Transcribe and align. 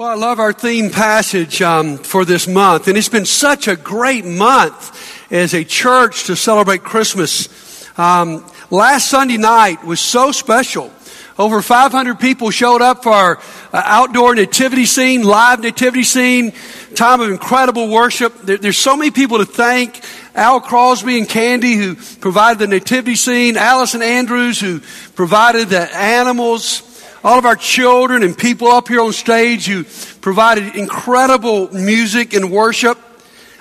Well, 0.00 0.08
I 0.08 0.14
love 0.14 0.38
our 0.38 0.54
theme 0.54 0.88
passage 0.88 1.60
um, 1.60 1.98
for 1.98 2.24
this 2.24 2.48
month, 2.48 2.88
and 2.88 2.96
it's 2.96 3.10
been 3.10 3.26
such 3.26 3.68
a 3.68 3.76
great 3.76 4.24
month 4.24 5.30
as 5.30 5.52
a 5.52 5.62
church 5.62 6.24
to 6.24 6.36
celebrate 6.36 6.82
Christmas. 6.82 7.86
Um, 7.98 8.50
last 8.70 9.10
Sunday 9.10 9.36
night 9.36 9.84
was 9.84 10.00
so 10.00 10.32
special. 10.32 10.90
Over 11.38 11.60
500 11.60 12.18
people 12.18 12.50
showed 12.50 12.80
up 12.80 13.02
for 13.02 13.12
our 13.12 13.36
uh, 13.74 13.82
outdoor 13.84 14.34
nativity 14.34 14.86
scene, 14.86 15.22
live 15.22 15.60
nativity 15.60 16.04
scene, 16.04 16.54
time 16.94 17.20
of 17.20 17.28
incredible 17.28 17.90
worship. 17.90 18.34
There, 18.40 18.56
there's 18.56 18.78
so 18.78 18.96
many 18.96 19.10
people 19.10 19.36
to 19.36 19.44
thank. 19.44 20.02
Al 20.34 20.62
Crosby 20.62 21.18
and 21.18 21.28
Candy 21.28 21.74
who 21.74 21.96
provided 22.20 22.58
the 22.58 22.68
nativity 22.68 23.16
scene, 23.16 23.58
Allison 23.58 24.00
Andrews 24.00 24.58
who 24.58 24.80
provided 25.14 25.68
the 25.68 25.94
animals, 25.94 26.89
all 27.22 27.38
of 27.38 27.44
our 27.44 27.56
children 27.56 28.22
and 28.22 28.36
people 28.36 28.68
up 28.68 28.88
here 28.88 29.00
on 29.00 29.12
stage 29.12 29.66
who 29.66 29.84
provided 30.20 30.74
incredible 30.76 31.72
music 31.72 32.32
and 32.34 32.50
worship. 32.50 32.98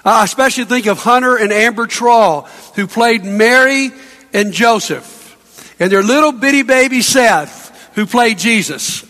I 0.05 0.23
especially 0.23 0.65
think 0.65 0.85
of 0.85 0.99
Hunter 0.99 1.35
and 1.35 1.51
Amber 1.51 1.87
Trawl 1.87 2.43
who 2.75 2.87
played 2.87 3.25
Mary 3.25 3.91
and 4.33 4.53
Joseph 4.53 5.75
and 5.79 5.91
their 5.91 6.03
little 6.03 6.31
bitty 6.31 6.63
baby 6.63 7.01
Seth 7.01 7.91
who 7.95 8.05
played 8.05 8.37
Jesus. 8.37 9.03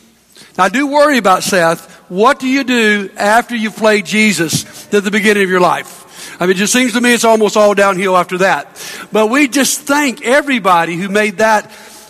Now 0.58 0.66
I 0.66 0.70
do 0.70 0.88
worry 0.88 1.18
about 1.18 1.44
Seth. 1.44 1.90
What 2.10 2.40
do 2.40 2.48
you 2.48 2.64
do 2.64 3.10
after 3.18 3.56
you've 3.56 3.76
played 3.76 4.06
Jesus 4.06 4.92
at 4.92 5.04
the 5.04 5.12
beginning 5.12 5.44
of 5.44 5.50
your 5.50 5.60
life? 5.60 5.98
I 6.42 6.46
mean, 6.46 6.56
it 6.56 6.60
just 6.60 6.74
seems 6.74 6.94
to 6.94 7.02
me 7.02 7.14
it's 7.14 7.26
almost 7.26 7.56
all 7.58 7.76
downhill 7.76 8.18
after 8.18 8.40
that. 8.40 8.68
But 9.12 9.28
we 9.28 9.48
just 9.48 9.82
thank 9.82 10.26
everybody 10.26 10.96
who 10.96 11.10
made 11.10 11.38
that 11.38 11.70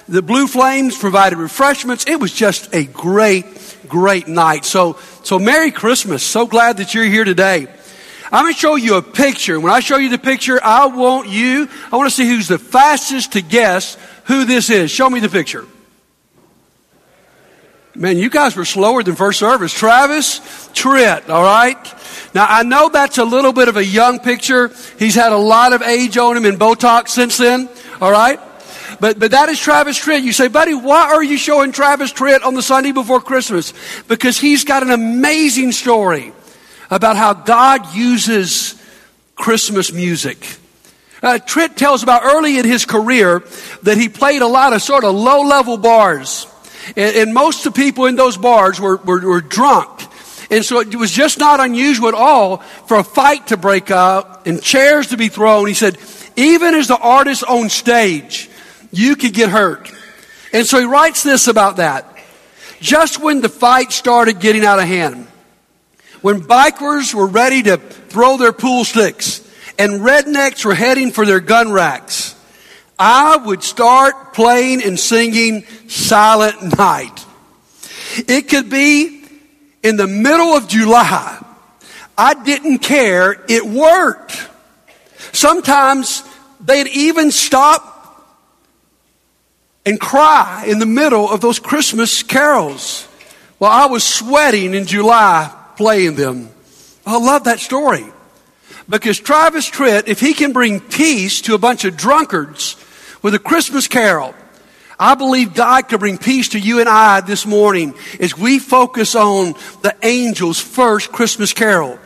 the 0.10 0.24
Blue 0.24 0.48
Flames 0.48 0.98
provided 0.98 1.38
refreshments. 1.38 2.06
It 2.08 2.20
was 2.20 2.34
just 2.34 2.74
a 2.74 2.84
great, 2.86 3.46
great 3.88 4.28
night. 4.28 4.66
So, 4.66 4.98
so 5.24 5.38
Merry 5.38 5.70
Christmas. 5.70 6.24
So 6.24 6.48
glad 6.48 6.78
that 6.78 6.96
you're 6.96 7.06
here 7.06 7.24
today. 7.24 7.68
I'm 8.32 8.44
going 8.44 8.54
to 8.54 8.60
show 8.60 8.76
you 8.76 8.96
a 8.96 9.02
picture. 9.04 9.60
When 9.60 9.72
I 9.72 9.80
show 9.80 9.98
you 9.98 10.10
the 10.10 10.18
picture, 10.18 10.60
I 10.64 10.88
want 10.88 11.30
you, 11.30 11.70
I 11.92 11.98
want 11.98 12.10
to 12.10 12.16
see 12.16 12.28
who's 12.28 12.48
the 12.48 12.58
fastest 12.58 13.34
to 13.34 13.42
guess 13.42 13.98
who 14.26 14.46
this 14.46 14.70
is. 14.72 14.90
Show 14.90 15.10
me 15.10 15.20
the 15.20 15.30
picture. 15.30 15.66
Man, 17.96 18.18
you 18.18 18.30
guys 18.30 18.56
were 18.56 18.66
slower 18.66 19.04
than 19.04 19.16
first 19.16 19.40
service. 19.40 19.74
Travis 19.74 20.40
Tritt, 20.74 21.30
all 21.30 21.44
right? 21.44 21.78
Now, 22.34 22.46
I 22.48 22.64
know 22.64 22.90
that's 22.90 23.18
a 23.18 23.26
little 23.26 23.54
bit 23.54 23.68
of 23.68 23.78
a 23.78 23.86
young 23.86 24.20
picture. 24.20 24.72
He's 24.98 25.16
had 25.16 25.34
a 25.34 25.38
lot 25.38 25.74
of 25.74 25.82
age 25.82 26.18
on 26.18 26.38
him 26.38 26.46
and 26.46 26.60
Botox 26.60 27.10
since 27.10 27.38
then, 27.38 27.70
all 28.02 28.12
right? 28.12 28.40
But, 29.00 29.20
but 29.20 29.32
that 29.32 29.50
is 29.50 29.60
Travis 29.60 30.00
Tritt. 30.00 30.24
You 30.24 30.34
say, 30.34 30.48
buddy, 30.48 30.74
why 30.74 31.14
are 31.14 31.24
you 31.24 31.38
showing 31.38 31.72
Travis 31.72 32.12
Tritt 32.12 32.46
on 32.46 32.54
the 32.54 32.62
Sunday 32.62 32.92
before 32.92 33.22
Christmas? 33.22 33.74
Because 34.08 34.38
he's 34.38 34.64
got 34.64 34.84
an 34.84 34.92
amazing 34.92 35.72
story 35.72 36.34
about 36.90 37.16
how 37.16 37.34
God 37.34 37.94
uses 37.96 38.76
Christmas 39.36 39.94
music. 39.94 40.58
Uh, 41.22 41.38
Tritt 41.38 41.76
tells 41.76 42.04
about 42.04 42.24
early 42.24 42.58
in 42.58 42.66
his 42.66 42.86
career 42.86 43.44
that 43.84 43.98
he 43.98 44.10
played 44.10 44.42
a 44.42 44.48
lot 44.48 44.74
of 44.74 44.82
sort 44.82 45.04
of 45.04 45.16
low 45.16 45.42
level 45.42 45.78
bars. 45.78 46.48
And, 46.96 47.16
and 47.16 47.34
most 47.34 47.66
of 47.66 47.74
the 47.74 47.82
people 47.82 48.06
in 48.06 48.16
those 48.16 48.38
bars 48.38 48.80
were, 48.80 48.98
were, 48.98 49.20
were 49.20 49.42
drunk. 49.42 49.90
And 50.52 50.66
so 50.66 50.80
it 50.80 50.96
was 50.96 51.12
just 51.12 51.38
not 51.38 51.60
unusual 51.60 52.08
at 52.08 52.14
all 52.16 52.58
for 52.58 52.98
a 52.98 53.04
fight 53.04 53.48
to 53.48 53.58
break 53.58 53.92
out 53.92 54.48
and 54.48 54.62
chairs 54.62 55.08
to 55.08 55.18
be 55.18 55.28
thrown. 55.30 55.68
He 55.68 55.74
said, 55.74 55.98
even 56.36 56.74
as 56.74 56.88
the 56.88 56.98
artist 56.98 57.44
on 57.44 57.70
stage, 57.70 58.49
you 58.92 59.16
could 59.16 59.34
get 59.34 59.50
hurt. 59.50 59.92
And 60.54 60.66
so 60.66 60.80
he 60.80 60.86
writes 60.86 61.24
this 61.24 61.48
about 61.48 61.78
that. 61.78 62.06
Just 62.80 63.22
when 63.22 63.42
the 63.42 63.50
fight 63.50 63.92
started 63.92 64.40
getting 64.40 64.64
out 64.64 64.80
of 64.80 64.86
hand, 64.86 65.28
when 66.22 66.42
bikers 66.42 67.14
were 67.14 67.28
ready 67.28 67.64
to 67.64 67.78
throw 67.78 68.38
their 68.38 68.54
pool 68.54 68.84
sticks 68.84 69.46
and 69.78 70.02
rednecks 70.02 70.66
were 70.66 70.74
heading 70.74 71.12
for 71.12 71.26
their 71.26 71.40
gun 71.40 71.72
racks, 71.72 72.36
I 72.98 73.38
would 73.38 73.64
start 73.64 74.34
playing 74.34 74.84
and 74.84 75.00
singing 75.00 75.66
Silent 75.88 76.78
Night. 76.78 77.26
It 78.28 78.50
could 78.50 78.70
be 78.70 79.24
in 79.84 79.96
the 79.96 80.08
middle 80.08 80.56
of 80.56 80.68
July. 80.68 81.46
I 82.18 82.34
didn't 82.34 82.80
care. 82.80 83.46
It 83.48 83.66
worked. 83.66 84.50
Sometimes 85.32 86.24
they'd 86.60 86.88
even 86.88 87.32
stop 87.32 87.99
and 89.90 90.00
cry 90.00 90.66
in 90.68 90.78
the 90.78 90.86
middle 90.86 91.28
of 91.28 91.42
those 91.42 91.58
Christmas 91.58 92.22
carols 92.22 93.06
while 93.58 93.72
I 93.72 93.88
was 93.88 94.04
sweating 94.04 94.76
in 94.76 94.86
July 94.86 95.52
playing 95.78 96.16
them. 96.16 96.50
I 97.08 97.18
love 97.18 97.46
that 97.46 97.60
story. 97.60 98.06
Because 98.88 99.20
Travis 99.20 99.70
Tritt, 99.70 100.08
if 100.08 100.20
he 100.20 100.36
can 100.36 100.54
bring 100.54 100.80
peace 100.80 101.42
to 101.42 101.56
a 101.56 101.58
bunch 101.58 101.86
of 101.86 101.98
drunkards 101.98 102.76
with 103.24 103.34
a 103.34 103.40
Christmas 103.40 103.88
carol, 103.88 104.36
I 105.00 105.16
believe 105.16 105.56
God 105.56 105.88
can 105.88 105.98
bring 105.98 106.20
peace 106.20 106.50
to 106.50 106.60
you 106.60 106.80
and 106.80 106.88
I 106.88 107.22
this 107.22 107.48
morning 107.48 107.96
as 108.20 108.38
we 108.38 108.60
focus 108.60 109.16
on 109.16 109.54
the 109.82 109.96
angel's 110.06 110.60
first 110.60 111.12
Christmas 111.12 111.52
carol. 111.52 111.98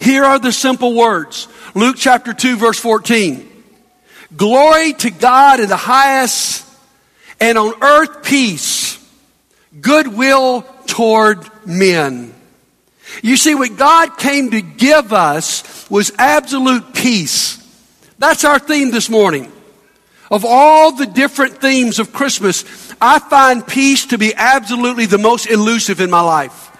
Here 0.00 0.24
are 0.24 0.38
the 0.38 0.52
simple 0.52 0.94
words. 0.94 1.48
Luke 1.74 1.96
chapter 1.98 2.34
2 2.34 2.56
verse 2.56 2.78
14. 2.78 3.48
Glory 4.36 4.92
to 4.94 5.10
God 5.10 5.60
in 5.60 5.70
the 5.70 5.76
highest 5.76 6.66
and 7.42 7.58
on 7.58 7.74
earth 7.82 8.22
peace, 8.22 9.04
goodwill 9.80 10.62
toward 10.86 11.44
men. 11.66 12.32
You 13.20 13.36
see, 13.36 13.56
what 13.56 13.76
God 13.76 14.16
came 14.16 14.52
to 14.52 14.62
give 14.62 15.12
us 15.12 15.90
was 15.90 16.12
absolute 16.18 16.94
peace. 16.94 17.58
That's 18.18 18.44
our 18.44 18.60
theme 18.60 18.92
this 18.92 19.10
morning. 19.10 19.50
Of 20.30 20.44
all 20.44 20.92
the 20.92 21.04
different 21.04 21.58
themes 21.58 21.98
of 21.98 22.12
Christmas, 22.12 22.64
I 23.00 23.18
find 23.18 23.66
peace 23.66 24.06
to 24.06 24.18
be 24.18 24.32
absolutely 24.36 25.06
the 25.06 25.18
most 25.18 25.46
elusive 25.46 26.00
in 26.00 26.10
my 26.10 26.20
life. 26.20 26.70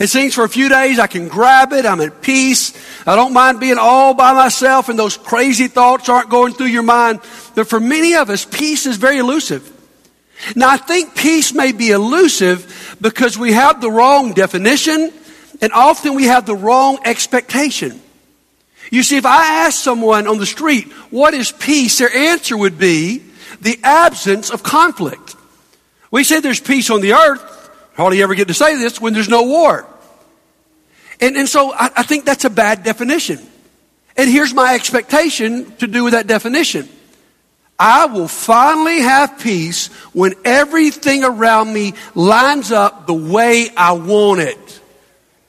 It 0.00 0.06
seems 0.06 0.34
for 0.34 0.44
a 0.44 0.48
few 0.48 0.70
days 0.70 0.98
I 0.98 1.06
can 1.06 1.28
grab 1.28 1.74
it. 1.74 1.84
I'm 1.84 2.00
at 2.00 2.22
peace. 2.22 2.72
I 3.06 3.14
don't 3.14 3.34
mind 3.34 3.60
being 3.60 3.76
all 3.78 4.14
by 4.14 4.32
myself 4.32 4.88
and 4.88 4.98
those 4.98 5.18
crazy 5.18 5.68
thoughts 5.68 6.08
aren't 6.08 6.30
going 6.30 6.54
through 6.54 6.68
your 6.68 6.82
mind. 6.82 7.20
But 7.54 7.68
for 7.68 7.78
many 7.78 8.14
of 8.14 8.30
us, 8.30 8.46
peace 8.46 8.86
is 8.86 8.96
very 8.96 9.18
elusive. 9.18 9.74
Now, 10.54 10.70
I 10.70 10.76
think 10.76 11.14
peace 11.14 11.52
may 11.52 11.72
be 11.72 11.90
elusive 11.90 12.96
because 13.00 13.36
we 13.36 13.52
have 13.52 13.80
the 13.80 13.90
wrong 13.90 14.32
definition 14.32 15.12
and 15.60 15.72
often 15.72 16.14
we 16.14 16.24
have 16.24 16.46
the 16.46 16.54
wrong 16.54 16.98
expectation. 17.04 18.00
You 18.90 19.02
see, 19.02 19.16
if 19.16 19.26
I 19.26 19.66
ask 19.66 19.78
someone 19.82 20.26
on 20.26 20.38
the 20.38 20.46
street, 20.46 20.90
what 21.10 21.34
is 21.34 21.52
peace? 21.52 21.98
Their 21.98 22.14
answer 22.14 22.56
would 22.56 22.78
be 22.78 23.22
the 23.60 23.78
absence 23.82 24.50
of 24.50 24.62
conflict. 24.62 25.36
We 26.10 26.24
say 26.24 26.40
there's 26.40 26.60
peace 26.60 26.90
on 26.90 27.00
the 27.00 27.12
earth. 27.12 27.70
Hardly 27.94 28.22
ever 28.22 28.34
get 28.34 28.48
to 28.48 28.54
say 28.54 28.76
this 28.76 29.00
when 29.00 29.12
there's 29.12 29.28
no 29.28 29.42
war. 29.42 29.86
And, 31.20 31.36
and 31.36 31.48
so 31.48 31.72
I, 31.72 31.90
I 31.96 32.02
think 32.04 32.24
that's 32.24 32.44
a 32.44 32.50
bad 32.50 32.84
definition. 32.84 33.40
And 34.16 34.30
here's 34.30 34.54
my 34.54 34.74
expectation 34.74 35.76
to 35.76 35.86
do 35.86 36.04
with 36.04 36.12
that 36.12 36.26
definition. 36.26 36.88
I 37.78 38.06
will 38.06 38.28
finally 38.28 39.00
have 39.00 39.38
peace 39.38 39.86
when 40.12 40.34
everything 40.44 41.22
around 41.22 41.72
me 41.72 41.94
lines 42.14 42.72
up 42.72 43.06
the 43.06 43.14
way 43.14 43.68
I 43.76 43.92
want 43.92 44.40
it. 44.40 44.80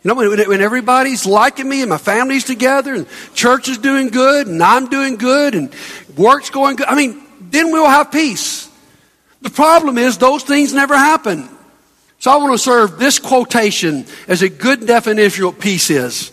You 0.03 0.09
know, 0.09 0.15
when, 0.15 0.47
when, 0.47 0.61
everybody's 0.61 1.25
liking 1.25 1.67
me 1.67 1.81
and 1.81 1.89
my 1.89 1.97
family's 1.97 2.45
together 2.45 2.93
and 2.93 3.07
church 3.33 3.67
is 3.67 3.79
doing 3.79 4.09
good 4.09 4.47
and 4.47 4.61
I'm 4.61 4.87
doing 4.87 5.17
good 5.17 5.55
and 5.55 5.73
work's 6.15 6.49
going 6.51 6.77
good, 6.77 6.87
I 6.87 6.95
mean, 6.95 7.21
then 7.41 7.71
we'll 7.71 7.89
have 7.89 8.11
peace. 8.11 8.69
The 9.41 9.49
problem 9.49 9.97
is 9.97 10.17
those 10.17 10.43
things 10.43 10.73
never 10.73 10.95
happen. 10.95 11.49
So 12.19 12.31
I 12.31 12.37
want 12.37 12.53
to 12.53 12.57
serve 12.57 12.99
this 12.99 13.17
quotation 13.17 14.05
as 14.27 14.41
a 14.41 14.49
good 14.49 14.85
definition 14.85 15.45
of 15.45 15.53
what 15.53 15.61
peace 15.61 15.89
is. 15.89 16.31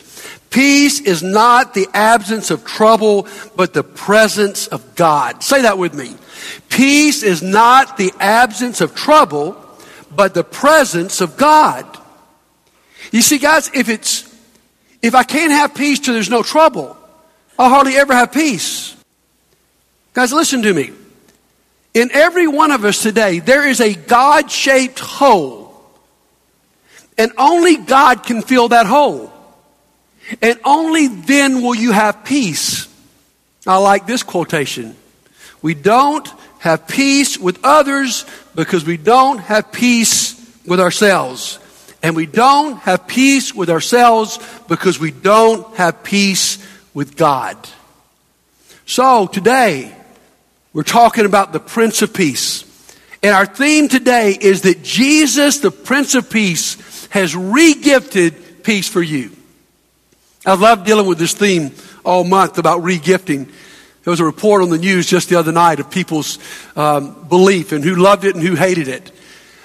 Peace 0.50 1.00
is 1.00 1.22
not 1.22 1.74
the 1.74 1.86
absence 1.92 2.50
of 2.50 2.64
trouble, 2.64 3.26
but 3.56 3.74
the 3.74 3.84
presence 3.84 4.66
of 4.68 4.94
God. 4.94 5.42
Say 5.42 5.62
that 5.62 5.78
with 5.78 5.94
me. 5.94 6.14
Peace 6.68 7.22
is 7.22 7.42
not 7.42 7.96
the 7.96 8.12
absence 8.18 8.80
of 8.80 8.94
trouble, 8.94 9.56
but 10.14 10.34
the 10.34 10.44
presence 10.44 11.20
of 11.20 11.36
God. 11.36 11.84
You 13.12 13.22
see, 13.22 13.38
guys, 13.38 13.70
if 13.74 13.88
it's, 13.88 14.32
if 15.02 15.14
I 15.14 15.22
can't 15.22 15.52
have 15.52 15.74
peace 15.74 16.00
till 16.00 16.14
there's 16.14 16.30
no 16.30 16.42
trouble, 16.42 16.96
I'll 17.58 17.70
hardly 17.70 17.96
ever 17.96 18.14
have 18.14 18.32
peace. 18.32 18.96
Guys, 20.14 20.32
listen 20.32 20.62
to 20.62 20.72
me. 20.72 20.92
In 21.94 22.10
every 22.12 22.46
one 22.46 22.72
of 22.72 22.84
us 22.84 23.02
today, 23.02 23.38
there 23.38 23.66
is 23.66 23.80
a 23.80 23.94
God 23.94 24.50
shaped 24.50 24.98
hole. 24.98 25.66
And 27.18 27.32
only 27.38 27.76
God 27.76 28.22
can 28.22 28.42
fill 28.42 28.68
that 28.68 28.86
hole. 28.86 29.32
And 30.42 30.58
only 30.64 31.08
then 31.08 31.62
will 31.62 31.74
you 31.74 31.92
have 31.92 32.24
peace. 32.24 32.88
I 33.66 33.78
like 33.78 34.06
this 34.06 34.22
quotation. 34.22 34.96
We 35.62 35.74
don't 35.74 36.28
have 36.58 36.88
peace 36.88 37.38
with 37.38 37.58
others 37.64 38.24
because 38.54 38.84
we 38.84 38.96
don't 38.96 39.38
have 39.38 39.72
peace 39.72 40.34
with 40.66 40.80
ourselves. 40.80 41.58
And 42.02 42.14
we 42.14 42.26
don't 42.26 42.76
have 42.78 43.06
peace 43.06 43.54
with 43.54 43.70
ourselves 43.70 44.38
because 44.68 44.98
we 44.98 45.10
don't 45.10 45.74
have 45.76 46.02
peace 46.02 46.58
with 46.94 47.16
God. 47.16 47.56
So 48.84 49.26
today, 49.26 49.94
we're 50.72 50.82
talking 50.82 51.24
about 51.24 51.52
the 51.52 51.60
Prince 51.60 52.02
of 52.02 52.14
Peace. 52.14 52.64
And 53.22 53.34
our 53.34 53.46
theme 53.46 53.88
today 53.88 54.36
is 54.40 54.62
that 54.62 54.82
Jesus, 54.82 55.58
the 55.58 55.70
Prince 55.70 56.14
of 56.14 56.30
Peace, 56.30 57.06
has 57.08 57.34
regifted 57.34 58.62
peace 58.62 58.88
for 58.88 59.02
you. 59.02 59.35
I've 60.46 60.60
loved 60.60 60.86
dealing 60.86 61.06
with 61.06 61.18
this 61.18 61.34
theme 61.34 61.72
all 62.04 62.22
month 62.22 62.58
about 62.58 62.82
regifting. 62.82 63.46
There 64.04 64.12
was 64.12 64.20
a 64.20 64.24
report 64.24 64.62
on 64.62 64.70
the 64.70 64.78
news 64.78 65.06
just 65.06 65.28
the 65.28 65.36
other 65.36 65.50
night 65.50 65.80
of 65.80 65.90
people's 65.90 66.38
um, 66.76 67.26
belief 67.28 67.72
and 67.72 67.82
who 67.82 67.96
loved 67.96 68.24
it 68.24 68.36
and 68.36 68.44
who 68.44 68.54
hated 68.54 68.86
it. 68.86 69.10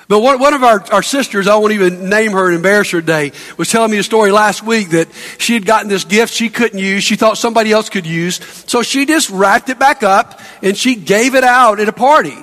But 0.07 0.19
one, 0.19 0.39
one 0.39 0.55
of 0.55 0.63
our, 0.63 0.83
our 0.91 1.03
sisters, 1.03 1.47
I 1.47 1.55
won't 1.55 1.71
even 1.73 2.09
name 2.09 2.31
her 2.31 2.47
and 2.47 2.55
embarrass 2.55 2.89
her 2.91 2.99
today, 2.99 3.31
was 3.57 3.69
telling 3.69 3.91
me 3.91 3.99
a 3.99 4.03
story 4.03 4.31
last 4.31 4.63
week 4.63 4.89
that 4.89 5.07
she 5.37 5.53
had 5.53 5.65
gotten 5.65 5.87
this 5.87 6.03
gift 6.03 6.33
she 6.33 6.49
couldn't 6.49 6.79
use. 6.79 7.03
She 7.03 7.15
thought 7.15 7.37
somebody 7.37 7.71
else 7.71 7.89
could 7.89 8.07
use. 8.07 8.41
So 8.67 8.81
she 8.81 9.05
just 9.05 9.29
wrapped 9.29 9.69
it 9.69 9.77
back 9.77 10.01
up 10.01 10.41
and 10.63 10.75
she 10.75 10.95
gave 10.95 11.35
it 11.35 11.43
out 11.43 11.79
at 11.79 11.87
a 11.87 11.93
party. 11.93 12.35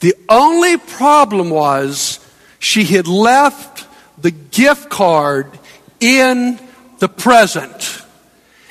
The 0.00 0.14
only 0.28 0.76
problem 0.76 1.48
was 1.48 2.20
she 2.58 2.84
had 2.84 3.08
left 3.08 3.86
the 4.22 4.30
gift 4.30 4.90
card 4.90 5.58
in 5.98 6.60
the 7.00 7.08
present. 7.08 8.02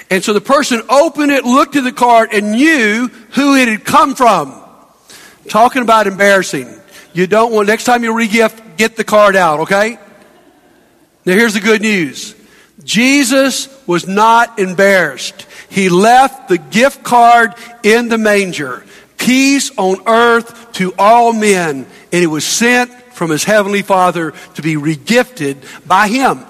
And 0.09 0.23
so 0.23 0.33
the 0.33 0.41
person 0.41 0.81
opened 0.89 1.31
it, 1.31 1.45
looked 1.45 1.75
at 1.75 1.83
the 1.83 1.91
card, 1.91 2.29
and 2.33 2.53
knew 2.53 3.09
who 3.31 3.55
it 3.55 3.67
had 3.67 3.83
come 3.83 4.15
from. 4.15 4.55
Talking 5.47 5.81
about 5.81 6.07
embarrassing. 6.07 6.73
You 7.13 7.27
don't 7.27 7.51
want, 7.51 7.67
next 7.67 7.83
time 7.83 8.03
you 8.03 8.13
regift, 8.13 8.77
get 8.77 8.95
the 8.95 9.03
card 9.03 9.35
out, 9.35 9.61
okay? 9.61 9.99
Now 11.25 11.33
here's 11.33 11.53
the 11.53 11.59
good 11.59 11.81
news. 11.81 12.35
Jesus 12.83 13.67
was 13.85 14.07
not 14.07 14.57
embarrassed. 14.57 15.45
He 15.69 15.89
left 15.89 16.49
the 16.49 16.57
gift 16.57 17.03
card 17.03 17.53
in 17.83 18.09
the 18.09 18.17
manger. 18.17 18.85
Peace 19.17 19.71
on 19.77 20.07
earth 20.07 20.71
to 20.73 20.93
all 20.97 21.33
men. 21.33 21.85
And 22.11 22.23
it 22.23 22.27
was 22.27 22.45
sent 22.45 22.91
from 23.13 23.31
his 23.31 23.43
heavenly 23.43 23.81
Father 23.81 24.33
to 24.55 24.61
be 24.61 24.75
regifted 24.75 25.57
by 25.85 26.07
him. 26.07 26.45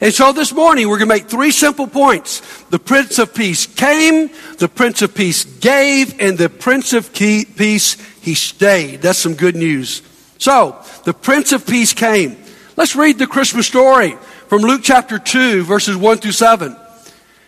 And 0.00 0.12
so 0.12 0.32
this 0.32 0.52
morning 0.52 0.88
we're 0.88 0.98
going 0.98 1.08
to 1.08 1.14
make 1.14 1.28
three 1.28 1.50
simple 1.50 1.86
points. 1.86 2.40
The 2.64 2.78
Prince 2.78 3.18
of 3.18 3.34
Peace 3.34 3.66
came, 3.66 4.30
the 4.58 4.68
Prince 4.68 5.02
of 5.02 5.14
Peace 5.14 5.44
gave, 5.44 6.20
and 6.20 6.36
the 6.36 6.48
Prince 6.48 6.92
of 6.92 7.12
Peace, 7.14 7.96
he 8.20 8.34
stayed. 8.34 9.02
That's 9.02 9.18
some 9.18 9.34
good 9.34 9.56
news. 9.56 10.02
So, 10.38 10.82
the 11.04 11.14
Prince 11.14 11.52
of 11.52 11.66
Peace 11.66 11.92
came. 11.92 12.36
Let's 12.76 12.96
read 12.96 13.18
the 13.18 13.26
Christmas 13.26 13.68
story 13.68 14.16
from 14.48 14.62
Luke 14.62 14.80
chapter 14.82 15.18
2, 15.18 15.62
verses 15.62 15.96
1 15.96 16.18
through 16.18 16.32
7. 16.32 16.76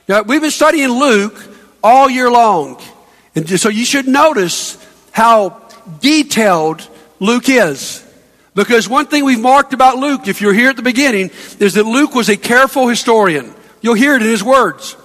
Now, 0.09 0.23
we've 0.23 0.41
been 0.41 0.53
studying 0.53 0.91
Luke 0.91 1.37
all 1.83 2.09
year 2.09 2.31
long. 2.31 2.81
And 3.35 3.49
so 3.61 3.69
you 3.69 3.85
should 3.85 4.07
notice 4.07 4.79
how 5.11 5.63
detailed 6.01 6.89
Luke 7.19 7.49
is. 7.49 8.06
Because 8.57 8.89
one 8.89 9.07
thing 9.07 9.23
we've 9.27 9.39
marked 9.39 9.75
about 9.75 9.99
Luke, 9.99 10.29
if 10.29 10.41
you're 10.41 10.55
here 10.55 10.71
at 10.71 10.77
the 10.77 10.83
beginning, 10.83 11.31
is 11.61 11.75
that 11.75 11.85
Luke 11.85 12.15
was 12.15 12.31
a 12.31 12.39
careful 12.39 12.89
historian. 12.89 13.55
You'll 13.83 13.95
hear 13.95 14.17
it 14.17 14.23
in 14.23 14.29
his 14.29 14.43
words. 14.43 14.97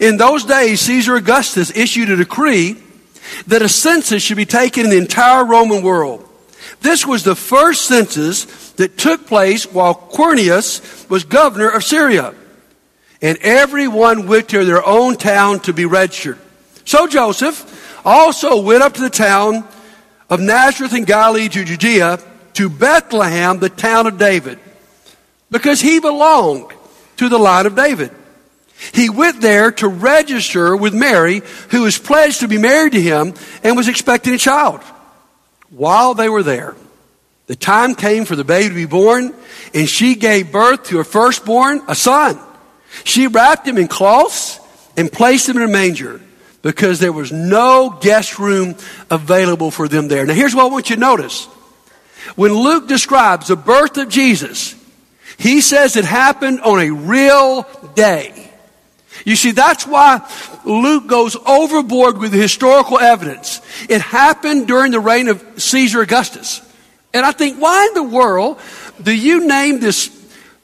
In 0.00 0.16
those 0.16 0.44
days, 0.44 0.80
Caesar 0.80 1.14
Augustus 1.14 1.74
issued 1.74 2.10
a 2.10 2.16
decree 2.16 2.76
that 3.46 3.62
a 3.62 3.68
census 3.68 4.20
should 4.20 4.36
be 4.36 4.44
taken 4.44 4.84
in 4.84 4.90
the 4.90 4.98
entire 4.98 5.44
Roman 5.44 5.82
world. 5.84 6.28
This 6.80 7.06
was 7.06 7.22
the 7.22 7.36
first 7.36 7.82
census 7.82 8.72
that 8.72 8.98
took 8.98 9.28
place 9.28 9.64
while 9.64 9.94
Quirinius 9.94 11.08
was 11.08 11.22
governor 11.22 11.68
of 11.68 11.84
Syria. 11.84 12.34
And 13.22 13.38
everyone 13.42 14.26
went 14.26 14.48
to 14.48 14.64
their 14.64 14.84
own 14.84 15.16
town 15.16 15.60
to 15.60 15.72
be 15.72 15.86
registered. 15.86 16.38
So 16.84 17.06
Joseph 17.06 18.04
also 18.04 18.60
went 18.60 18.82
up 18.82 18.94
to 18.94 19.02
the 19.02 19.10
town 19.10 19.64
of 20.28 20.40
Nazareth 20.40 20.94
in 20.94 21.04
Galilee 21.04 21.48
to 21.48 21.64
Judea 21.64 22.18
to 22.58 22.68
Bethlehem, 22.68 23.60
the 23.60 23.68
town 23.68 24.08
of 24.08 24.18
David, 24.18 24.58
because 25.48 25.80
he 25.80 26.00
belonged 26.00 26.72
to 27.16 27.28
the 27.28 27.38
line 27.38 27.66
of 27.66 27.76
David. 27.76 28.10
He 28.92 29.08
went 29.08 29.40
there 29.40 29.70
to 29.70 29.86
register 29.86 30.76
with 30.76 30.92
Mary, 30.92 31.42
who 31.70 31.82
was 31.82 31.98
pledged 31.98 32.40
to 32.40 32.48
be 32.48 32.58
married 32.58 32.94
to 32.94 33.00
him 33.00 33.34
and 33.62 33.76
was 33.76 33.86
expecting 33.86 34.34
a 34.34 34.38
child. 34.38 34.80
While 35.70 36.14
they 36.14 36.28
were 36.28 36.42
there, 36.42 36.74
the 37.46 37.54
time 37.54 37.94
came 37.94 38.24
for 38.24 38.34
the 38.34 38.42
baby 38.42 38.70
to 38.70 38.74
be 38.74 38.86
born, 38.86 39.34
and 39.72 39.88
she 39.88 40.16
gave 40.16 40.50
birth 40.50 40.82
to 40.86 40.96
her 40.96 41.04
firstborn, 41.04 41.82
a 41.86 41.94
son. 41.94 42.40
She 43.04 43.28
wrapped 43.28 43.68
him 43.68 43.78
in 43.78 43.86
cloths 43.86 44.58
and 44.96 45.12
placed 45.12 45.48
him 45.48 45.58
in 45.58 45.62
a 45.62 45.68
manger 45.68 46.20
because 46.62 46.98
there 46.98 47.12
was 47.12 47.30
no 47.30 47.96
guest 48.00 48.40
room 48.40 48.74
available 49.12 49.70
for 49.70 49.86
them 49.86 50.08
there. 50.08 50.26
Now, 50.26 50.34
here's 50.34 50.56
what 50.56 50.64
I 50.64 50.68
want 50.68 50.90
you 50.90 50.96
to 50.96 51.00
notice. 51.00 51.46
When 52.36 52.52
Luke 52.52 52.88
describes 52.88 53.48
the 53.48 53.56
birth 53.56 53.96
of 53.96 54.08
Jesus, 54.08 54.74
he 55.38 55.60
says 55.60 55.96
it 55.96 56.04
happened 56.04 56.60
on 56.60 56.80
a 56.80 56.90
real 56.90 57.66
day. 57.94 58.50
You 59.24 59.36
see, 59.36 59.50
that's 59.50 59.86
why 59.86 60.28
Luke 60.64 61.06
goes 61.06 61.36
overboard 61.46 62.18
with 62.18 62.32
historical 62.32 62.98
evidence. 62.98 63.60
It 63.88 64.00
happened 64.00 64.66
during 64.66 64.92
the 64.92 65.00
reign 65.00 65.28
of 65.28 65.44
Caesar 65.56 66.00
Augustus. 66.02 66.60
And 67.12 67.24
I 67.24 67.32
think, 67.32 67.60
why 67.60 67.86
in 67.86 67.94
the 67.94 68.02
world 68.02 68.60
do 69.02 69.12
you 69.12 69.46
name 69.46 69.80
this, 69.80 70.10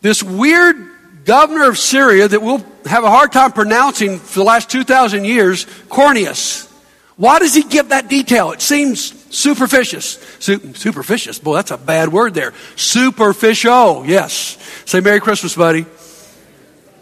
this 0.02 0.22
weird 0.22 0.90
governor 1.24 1.68
of 1.68 1.78
Syria 1.78 2.28
that 2.28 2.42
we'll 2.42 2.64
have 2.84 3.04
a 3.04 3.10
hard 3.10 3.32
time 3.32 3.52
pronouncing 3.52 4.18
for 4.18 4.40
the 4.40 4.44
last 4.44 4.70
2,000 4.70 5.24
years, 5.24 5.64
Quirinius? 5.88 6.70
Why 7.16 7.38
does 7.38 7.54
he 7.54 7.62
give 7.62 7.90
that 7.90 8.08
detail? 8.08 8.52
It 8.52 8.60
seems 8.60 9.10
superficious. 9.34 10.18
Su- 10.38 10.74
superficious. 10.74 11.38
Boy, 11.38 11.56
that's 11.56 11.70
a 11.70 11.76
bad 11.76 12.10
word 12.10 12.34
there. 12.34 12.52
Superficial. 12.76 14.04
Yes. 14.06 14.56
Say 14.86 15.00
Merry 15.00 15.20
Christmas, 15.20 15.54
buddy. 15.54 15.86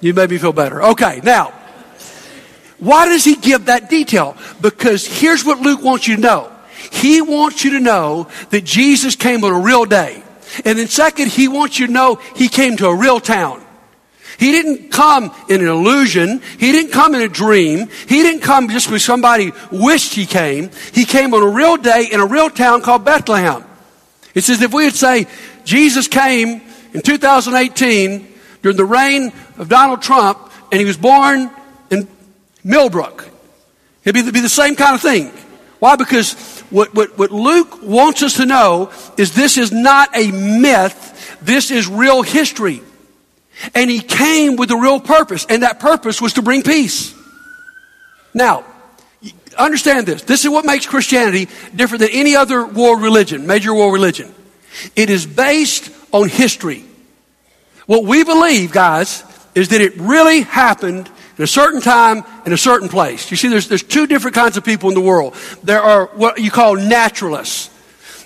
You 0.01 0.15
made 0.15 0.31
me 0.31 0.39
feel 0.39 0.53
better. 0.53 0.83
Okay, 0.83 1.21
now, 1.23 1.53
why 2.79 3.07
does 3.07 3.25
he 3.25 3.37
give 3.37 3.67
that 3.67 3.89
detail? 3.89 4.37
Because 4.61 5.07
here's 5.07 5.45
what 5.45 5.61
Luke 5.61 5.83
wants 5.83 6.09
you 6.09 6.17
to 6.17 6.21
know. 6.21 6.51
He 6.91 7.23
wants 7.23 7.65
you 7.65 7.73
to 7.73 7.81
know 7.81 8.29
that 8.51 8.65
Jesus 8.65 9.15
came 9.15 9.45
on 9.45 9.53
a 9.53 9.61
real 9.61 9.85
day. 9.85 10.23
And 10.65 10.79
then 10.79 10.89
second, 10.89 11.29
he 11.29 11.47
wants 11.47 11.79
you 11.79 11.87
to 11.87 11.93
know 11.93 12.17
he 12.35 12.49
came 12.49 12.77
to 12.79 12.89
a 12.89 12.95
real 12.95 13.21
town. 13.21 13.62
He 14.39 14.51
didn't 14.51 14.91
come 14.91 15.35
in 15.49 15.61
an 15.61 15.69
illusion. 15.69 16.41
He 16.59 16.73
didn't 16.73 16.93
come 16.93 17.15
in 17.15 17.23
a 17.23 17.29
dream. 17.29 17.89
He 18.09 18.23
didn't 18.23 18.41
come 18.41 18.69
just 18.69 18.87
because 18.87 19.05
somebody 19.05 19.53
wished 19.71 20.15
he 20.15 20.27
came. 20.27 20.71
He 20.93 21.05
came 21.05 21.35
on 21.35 21.43
a 21.43 21.49
real 21.49 21.77
day 21.77 22.09
in 22.11 22.21
a 22.21 22.27
real 22.27 22.51
town 22.51 22.83
called 22.83 23.05
Bethlehem. 23.05 23.65
It's 24.35 24.49
as 24.49 24.63
if 24.63 24.73
we 24.73 24.85
would 24.85 24.95
say 24.95 25.27
Jesus 25.65 26.09
came 26.09 26.63
in 26.95 27.03
2018 27.03 28.33
during 28.63 28.77
the 28.77 28.85
reign 28.85 29.33
of 29.59 29.69
Donald 29.69 30.03
Trump 30.03 30.51
and 30.71 30.81
he 30.81 30.87
was 30.87 30.97
born 30.97 31.51
in 31.91 32.09
Millbrook. 32.65 33.29
It'd 34.05 34.15
be, 34.15 34.31
be 34.31 34.41
the 34.41 34.49
same 34.49 34.75
kind 34.75 34.95
of 34.95 35.03
thing. 35.03 35.31
Why? 35.79 35.97
Because 35.97 36.35
what, 36.71 36.95
what, 36.95 37.19
what 37.19 37.31
Luke 37.31 37.83
wants 37.83 38.23
us 38.23 38.35
to 38.35 38.47
know 38.47 38.91
is 39.17 39.35
this 39.35 39.59
is 39.59 39.73
not 39.73 40.17
a 40.17 40.31
myth. 40.31 41.39
This 41.43 41.71
is 41.71 41.89
real 41.89 42.23
history. 42.23 42.83
And 43.75 43.91
he 43.91 44.01
came 44.01 44.57
with 44.57 44.71
a 44.71 44.77
real 44.77 45.01
purpose, 45.01 45.47
and 45.49 45.63
that 45.63 45.81
purpose 45.81 46.21
was 46.21 46.35
to 46.35 46.43
bring 46.43 46.63
peace. 46.63 47.15
Now, 48.35 48.65
understand 49.57 50.07
this. 50.07 50.23
This 50.23 50.45
is 50.45 50.51
what 50.51 50.65
makes 50.65 50.87
Christianity 50.87 51.49
different 51.75 52.01
than 52.01 52.11
any 52.11 52.37
other 52.37 52.67
world 52.67 53.03
religion, 53.03 53.47
major 53.47 53.75
world 53.75 53.93
religion. 53.93 54.35
It 54.97 55.11
is 55.11 55.27
based 55.27 55.91
on 56.13 56.29
history. 56.29 56.85
What 57.87 58.05
we 58.05 58.25
believe, 58.25 58.73
guys, 58.73 59.25
is 59.55 59.69
that 59.69 59.81
it 59.81 59.97
really 59.97 60.41
happened 60.41 61.11
in 61.39 61.45
a 61.45 61.47
certain 61.47 61.81
time 61.81 62.25
in 62.47 62.53
a 62.53 62.57
certain 62.57 62.89
place. 62.89 63.31
You 63.31 63.37
see, 63.37 63.49
there's, 63.49 63.69
there's 63.69 63.83
two 63.83 64.07
different 64.07 64.35
kinds 64.35 64.57
of 64.57 64.65
people 64.65 64.89
in 64.89 64.95
the 64.95 65.01
world. 65.01 65.35
There 65.63 65.81
are 65.81 66.07
what 66.07 66.41
you 66.41 66.51
call 66.51 66.77
naturalists. 66.77 67.71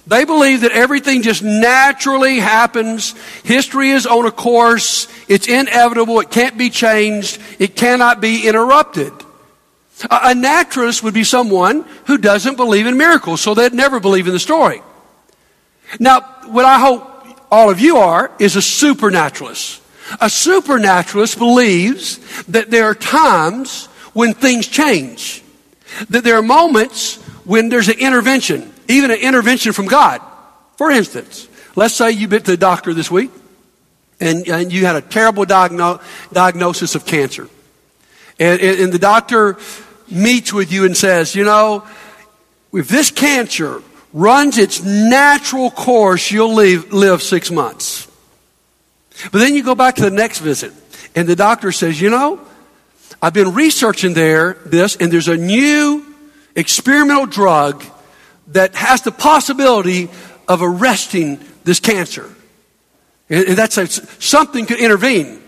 They 0.06 0.24
believe 0.24 0.60
that 0.60 0.70
everything 0.70 1.22
just 1.22 1.42
naturally 1.42 2.38
happens. 2.38 3.14
History 3.42 3.90
is 3.90 4.06
on 4.06 4.24
a 4.24 4.30
course. 4.30 5.08
It's 5.28 5.48
inevitable. 5.48 6.20
It 6.20 6.30
can't 6.30 6.56
be 6.56 6.70
changed. 6.70 7.40
It 7.58 7.74
cannot 7.74 8.20
be 8.20 8.46
interrupted. 8.46 9.12
A, 10.08 10.34
naturalist 10.34 11.02
would 11.02 11.14
be 11.14 11.24
someone 11.24 11.84
who 12.06 12.18
doesn't 12.18 12.56
believe 12.56 12.86
in 12.86 12.96
miracles, 12.96 13.40
so 13.40 13.54
they'd 13.54 13.72
never 13.72 13.98
believe 13.98 14.26
in 14.26 14.32
the 14.32 14.38
story. 14.38 14.82
Now, 15.98 16.20
what 16.46 16.64
I 16.64 16.78
hope 16.78 17.10
all 17.50 17.70
of 17.70 17.80
you 17.80 17.96
are 17.96 18.30
is 18.38 18.56
a 18.56 18.62
supernaturalist. 18.62 19.82
A 20.20 20.30
supernaturalist 20.30 21.38
believes 21.38 22.20
that 22.44 22.70
there 22.70 22.84
are 22.84 22.94
times 22.94 23.86
when 24.12 24.34
things 24.34 24.68
change, 24.68 25.42
that 26.10 26.22
there 26.22 26.36
are 26.36 26.42
moments 26.42 27.16
when 27.44 27.70
there's 27.70 27.88
an 27.88 27.98
intervention 27.98 28.72
even 28.88 29.10
an 29.10 29.18
intervention 29.18 29.72
from 29.72 29.86
God. 29.86 30.20
For 30.76 30.90
instance, 30.90 31.48
let's 31.74 31.94
say 31.94 32.10
you've 32.10 32.30
been 32.30 32.42
to 32.42 32.50
the 32.52 32.56
doctor 32.56 32.94
this 32.94 33.10
week 33.10 33.30
and, 34.20 34.46
and 34.48 34.72
you 34.72 34.86
had 34.86 34.96
a 34.96 35.00
terrible 35.00 35.44
diagno- 35.44 36.02
diagnosis 36.32 36.94
of 36.94 37.06
cancer. 37.06 37.48
And, 38.38 38.60
and, 38.60 38.80
and 38.80 38.92
the 38.92 38.98
doctor 38.98 39.56
meets 40.10 40.52
with 40.52 40.72
you 40.72 40.84
and 40.84 40.96
says, 40.96 41.34
you 41.34 41.44
know, 41.44 41.86
if 42.72 42.88
this 42.88 43.10
cancer 43.10 43.82
runs 44.12 44.58
its 44.58 44.82
natural 44.82 45.70
course, 45.70 46.30
you'll 46.30 46.54
live, 46.54 46.92
live 46.92 47.22
six 47.22 47.50
months. 47.50 48.06
But 49.32 49.38
then 49.38 49.54
you 49.54 49.62
go 49.62 49.74
back 49.74 49.96
to 49.96 50.02
the 50.02 50.10
next 50.10 50.40
visit, 50.40 50.72
and 51.14 51.26
the 51.26 51.36
doctor 51.36 51.72
says, 51.72 52.00
you 52.00 52.10
know, 52.10 52.40
I've 53.22 53.32
been 53.32 53.54
researching 53.54 54.12
there, 54.12 54.54
this, 54.66 54.96
and 54.96 55.10
there's 55.10 55.28
a 55.28 55.36
new 55.36 56.04
experimental 56.54 57.26
drug 57.26 57.82
that 58.48 58.74
has 58.74 59.02
the 59.02 59.12
possibility 59.12 60.08
of 60.48 60.62
arresting 60.62 61.40
this 61.64 61.80
cancer. 61.80 62.32
And 63.28 63.56
that's 63.56 63.76
a, 63.76 63.86
something 63.86 64.66
could 64.66 64.78
intervene. 64.78 65.42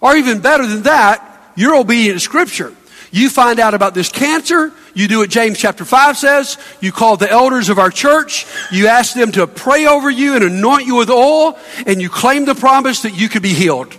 Or 0.00 0.16
even 0.16 0.40
better 0.40 0.66
than 0.66 0.82
that, 0.82 1.52
you're 1.56 1.74
obedient 1.74 2.16
to 2.16 2.20
Scripture. 2.20 2.74
You 3.12 3.28
find 3.28 3.58
out 3.58 3.74
about 3.74 3.94
this 3.94 4.08
cancer. 4.08 4.72
You 4.94 5.08
do 5.08 5.18
what 5.18 5.30
James 5.30 5.58
chapter 5.58 5.84
5 5.84 6.16
says. 6.16 6.58
You 6.80 6.92
call 6.92 7.16
the 7.16 7.30
elders 7.30 7.68
of 7.68 7.78
our 7.78 7.90
church. 7.90 8.46
You 8.70 8.86
ask 8.86 9.14
them 9.14 9.32
to 9.32 9.46
pray 9.46 9.86
over 9.86 10.10
you 10.10 10.34
and 10.34 10.44
anoint 10.44 10.86
you 10.86 10.96
with 10.96 11.10
oil. 11.10 11.58
And 11.86 12.00
you 12.00 12.08
claim 12.08 12.44
the 12.44 12.54
promise 12.54 13.02
that 13.02 13.18
you 13.18 13.28
could 13.28 13.42
be 13.42 13.52
healed. 13.52 13.96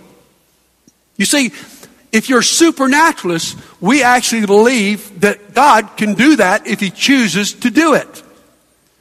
You 1.16 1.26
see, 1.26 1.52
if 2.12 2.28
you're 2.28 2.42
supernaturalist, 2.42 3.58
we 3.80 4.02
actually 4.02 4.46
believe 4.46 5.20
that 5.22 5.54
God 5.54 5.96
can 5.96 6.14
do 6.14 6.36
that 6.36 6.66
if 6.66 6.78
He 6.78 6.90
chooses 6.90 7.54
to 7.54 7.70
do 7.70 7.94
it. 7.94 8.22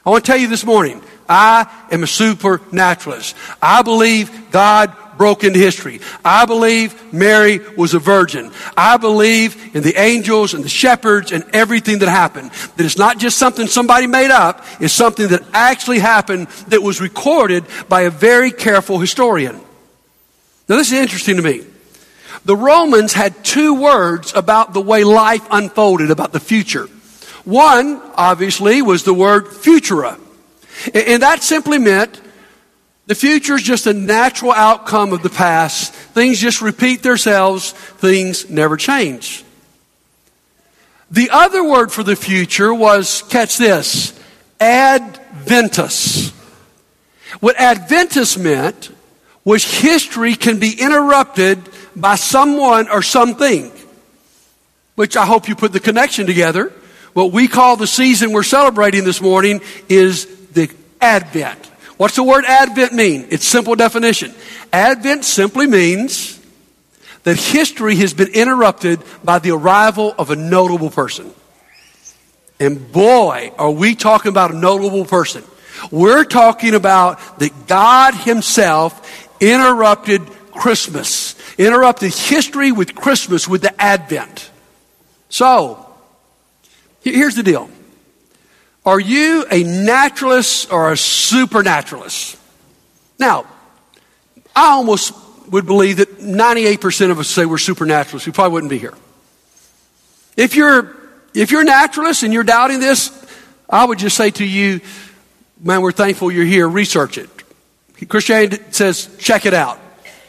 I 0.05 0.09
want 0.09 0.25
to 0.25 0.31
tell 0.31 0.39
you 0.39 0.47
this 0.47 0.65
morning, 0.65 1.01
I 1.29 1.69
am 1.91 2.03
a 2.03 2.07
supernaturalist. 2.07 3.35
I 3.61 3.83
believe 3.83 4.51
God 4.51 4.95
broke 5.17 5.43
into 5.43 5.59
history. 5.59 5.99
I 6.25 6.45
believe 6.45 7.13
Mary 7.13 7.59
was 7.77 7.93
a 7.93 7.99
virgin. 7.99 8.51
I 8.75 8.97
believe 8.97 9.75
in 9.75 9.83
the 9.83 9.95
angels 9.99 10.55
and 10.55 10.63
the 10.63 10.69
shepherds 10.69 11.31
and 11.31 11.43
everything 11.53 11.99
that 11.99 12.09
happened. 12.09 12.49
That 12.49 12.85
it's 12.85 12.97
not 12.97 13.19
just 13.19 13.37
something 13.37 13.67
somebody 13.67 14.07
made 14.07 14.31
up, 14.31 14.65
it's 14.79 14.93
something 14.93 15.27
that 15.27 15.43
actually 15.53 15.99
happened 15.99 16.47
that 16.69 16.81
was 16.81 16.99
recorded 16.99 17.65
by 17.87 18.01
a 18.01 18.09
very 18.09 18.51
careful 18.51 18.97
historian. 18.97 19.57
Now, 20.67 20.77
this 20.77 20.91
is 20.91 20.97
interesting 20.97 21.35
to 21.35 21.43
me. 21.43 21.65
The 22.45 22.55
Romans 22.55 23.13
had 23.13 23.43
two 23.43 23.73
words 23.73 24.33
about 24.33 24.73
the 24.73 24.81
way 24.81 25.03
life 25.03 25.45
unfolded, 25.51 26.09
about 26.09 26.31
the 26.31 26.39
future. 26.39 26.87
One, 27.43 28.01
obviously, 28.15 28.81
was 28.81 29.03
the 29.03 29.13
word 29.13 29.45
futura. 29.45 30.19
And 30.93 31.21
that 31.21 31.43
simply 31.43 31.77
meant 31.77 32.19
the 33.05 33.15
future 33.15 33.55
is 33.55 33.61
just 33.61 33.87
a 33.87 33.93
natural 33.93 34.51
outcome 34.51 35.13
of 35.13 35.21
the 35.21 35.29
past. 35.29 35.93
Things 35.93 36.39
just 36.39 36.61
repeat 36.61 37.03
themselves, 37.03 37.71
things 37.71 38.49
never 38.49 38.77
change. 38.77 39.43
The 41.11 41.29
other 41.29 41.63
word 41.63 41.91
for 41.91 42.03
the 42.03 42.15
future 42.15 42.73
was, 42.73 43.23
catch 43.23 43.57
this, 43.57 44.17
adventus. 44.59 46.29
What 47.39 47.59
adventus 47.59 48.37
meant 48.37 48.91
was 49.43 49.81
history 49.81 50.35
can 50.35 50.59
be 50.59 50.79
interrupted 50.79 51.67
by 51.95 52.15
someone 52.15 52.89
or 52.89 53.01
something, 53.01 53.71
which 54.95 55.17
I 55.17 55.25
hope 55.25 55.47
you 55.47 55.55
put 55.55 55.73
the 55.73 55.79
connection 55.79 56.25
together. 56.25 56.71
What 57.13 57.31
we 57.31 57.47
call 57.47 57.75
the 57.75 57.87
season 57.87 58.31
we're 58.31 58.43
celebrating 58.43 59.03
this 59.03 59.21
morning 59.21 59.61
is 59.89 60.25
the 60.51 60.69
Advent. 61.01 61.65
What's 61.97 62.15
the 62.15 62.23
word 62.23 62.45
Advent 62.45 62.93
mean? 62.93 63.27
It's 63.29 63.45
simple 63.45 63.75
definition. 63.75 64.33
Advent 64.71 65.25
simply 65.25 65.67
means 65.67 66.39
that 67.23 67.37
history 67.37 67.95
has 67.97 68.13
been 68.13 68.29
interrupted 68.29 69.01
by 69.23 69.39
the 69.39 69.51
arrival 69.51 70.15
of 70.17 70.31
a 70.31 70.35
notable 70.35 70.89
person. 70.89 71.31
And 72.59 72.91
boy, 72.91 73.51
are 73.57 73.71
we 73.71 73.95
talking 73.95 74.29
about 74.29 74.51
a 74.51 74.57
notable 74.57 75.05
person. 75.05 75.43
We're 75.89 76.25
talking 76.25 76.75
about 76.75 77.39
that 77.39 77.67
God 77.67 78.13
Himself 78.13 79.27
interrupted 79.41 80.21
Christmas, 80.51 81.35
interrupted 81.57 82.13
history 82.13 82.71
with 82.71 82.95
Christmas, 82.95 83.47
with 83.47 83.61
the 83.61 83.81
Advent. 83.81 84.49
So, 85.29 85.87
here's 87.01 87.35
the 87.35 87.43
deal. 87.43 87.69
Are 88.85 88.99
you 88.99 89.45
a 89.51 89.63
naturalist 89.63 90.71
or 90.71 90.91
a 90.91 90.97
supernaturalist? 90.97 92.37
Now, 93.19 93.45
I 94.55 94.71
almost 94.71 95.13
would 95.49 95.65
believe 95.65 95.97
that 95.97 96.19
98% 96.19 97.11
of 97.11 97.19
us 97.19 97.27
say 97.27 97.45
we're 97.45 97.57
supernaturalists. 97.57 98.25
We 98.25 98.33
probably 98.33 98.53
wouldn't 98.53 98.69
be 98.69 98.79
here. 98.79 98.93
If 100.35 100.55
you're, 100.55 100.95
if 101.33 101.51
you're 101.51 101.61
a 101.61 101.65
naturalist 101.65 102.23
and 102.23 102.33
you're 102.33 102.43
doubting 102.43 102.79
this, 102.79 103.11
I 103.69 103.85
would 103.85 103.99
just 103.99 104.17
say 104.17 104.31
to 104.31 104.45
you, 104.45 104.81
man, 105.59 105.81
we're 105.81 105.91
thankful 105.91 106.31
you're 106.31 106.45
here. 106.45 106.67
Research 106.67 107.17
it. 107.17 107.29
Christianity 108.07 108.63
says, 108.71 109.15
check 109.19 109.45
it 109.45 109.53
out. 109.53 109.79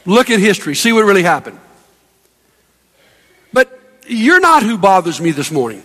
Look 0.04 0.30
at 0.30 0.40
history. 0.40 0.74
See 0.74 0.92
what 0.92 1.04
really 1.04 1.22
happened. 1.22 1.58
But 3.52 3.78
you're 4.06 4.40
not 4.40 4.62
who 4.62 4.78
bothers 4.78 5.20
me 5.20 5.30
this 5.30 5.50
morning. 5.50 5.82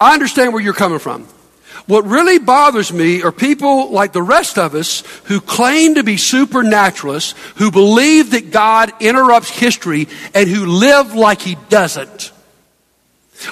I 0.00 0.12
understand 0.12 0.52
where 0.52 0.62
you're 0.62 0.74
coming 0.74 0.98
from. 0.98 1.26
What 1.86 2.04
really 2.04 2.38
bothers 2.38 2.92
me 2.92 3.22
are 3.22 3.30
people 3.30 3.92
like 3.92 4.12
the 4.12 4.22
rest 4.22 4.58
of 4.58 4.74
us 4.74 5.02
who 5.24 5.40
claim 5.40 5.94
to 5.94 6.02
be 6.02 6.16
supernaturalists, 6.16 7.34
who 7.56 7.70
believe 7.70 8.32
that 8.32 8.50
God 8.50 8.92
interrupts 9.00 9.50
history, 9.50 10.08
and 10.34 10.48
who 10.48 10.66
live 10.66 11.14
like 11.14 11.40
He 11.40 11.56
doesn't. 11.68 12.32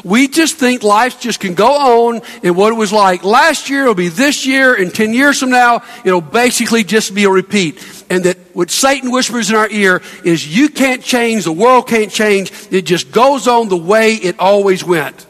We 0.03 0.29
just 0.29 0.57
think 0.57 0.83
life 0.83 1.21
just 1.21 1.41
can 1.41 1.55
go 1.55 1.69
on 1.69 2.23
and 2.43 2.57
what 2.57 2.73
it 2.73 2.77
was 2.77 2.93
like 2.93 3.23
last 3.23 3.69
year 3.69 3.87
will 3.87 3.95
be 3.95 4.09
this 4.09 4.47
year 4.47 4.75
and 4.75 4.93
10 4.93 5.13
years 5.13 5.41
from 5.41 5.51
now 5.51 5.83
it'll 6.05 6.23
basically 6.23 6.85
just 6.85 7.15
be 7.15 7.25
a 7.25 7.31
repeat. 7.31 7.79
And 8.11 8.25
that 8.25 8.37
what 8.55 8.71
Satan 8.71 9.11
whispers 9.11 9.51
in 9.51 9.57
our 9.57 9.69
ear 9.71 10.03
is 10.25 10.47
you 10.47 10.69
can't 10.69 11.03
change, 11.03 11.45
the 11.45 11.53
world 11.53 11.89
can't 11.89 12.11
change, 12.11 12.53
it 12.71 12.83
just 12.83 13.11
goes 13.11 13.49
on 13.49 13.69
the 13.69 13.77
way 13.77 14.15
it 14.15 14.39
always 14.39 14.85
went. 14.85 15.27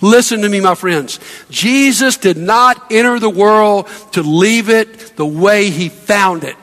Listen 0.00 0.42
to 0.42 0.48
me, 0.48 0.60
my 0.60 0.74
friends. 0.74 1.20
Jesus 1.48 2.16
did 2.16 2.36
not 2.36 2.90
enter 2.90 3.18
the 3.18 3.30
world 3.30 3.88
to 4.12 4.22
leave 4.22 4.68
it 4.68 5.16
the 5.16 5.26
way 5.26 5.70
he 5.70 5.88
found 5.88 6.44
it. 6.44 6.56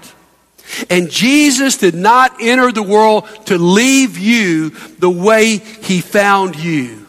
And 0.89 1.10
Jesus 1.10 1.78
did 1.78 1.96
not 1.96 2.36
enter 2.42 2.72
the 2.72 2.84
world 2.84 3.28
to 3.48 3.58
leave 3.58 4.18
you 4.18 4.70
the 5.00 5.10
way 5.10 5.58
he 5.58 6.01
found 6.01 6.56
you. 6.58 7.08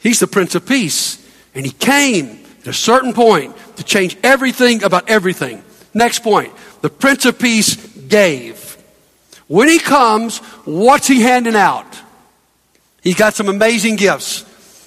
He's 0.00 0.20
the 0.20 0.26
Prince 0.26 0.54
of 0.54 0.66
Peace. 0.66 1.16
And 1.54 1.64
he 1.64 1.72
came 1.72 2.44
at 2.60 2.68
a 2.68 2.72
certain 2.72 3.12
point 3.12 3.56
to 3.76 3.84
change 3.84 4.16
everything 4.22 4.82
about 4.82 5.08
everything. 5.08 5.62
Next 5.92 6.22
point. 6.22 6.52
The 6.80 6.90
Prince 6.90 7.24
of 7.26 7.38
Peace 7.38 7.76
gave. 8.08 8.76
When 9.46 9.68
he 9.68 9.78
comes, 9.78 10.38
what's 10.64 11.06
he 11.06 11.20
handing 11.22 11.56
out? 11.56 11.86
He's 13.02 13.16
got 13.16 13.34
some 13.34 13.48
amazing 13.48 13.96
gifts. 13.96 14.44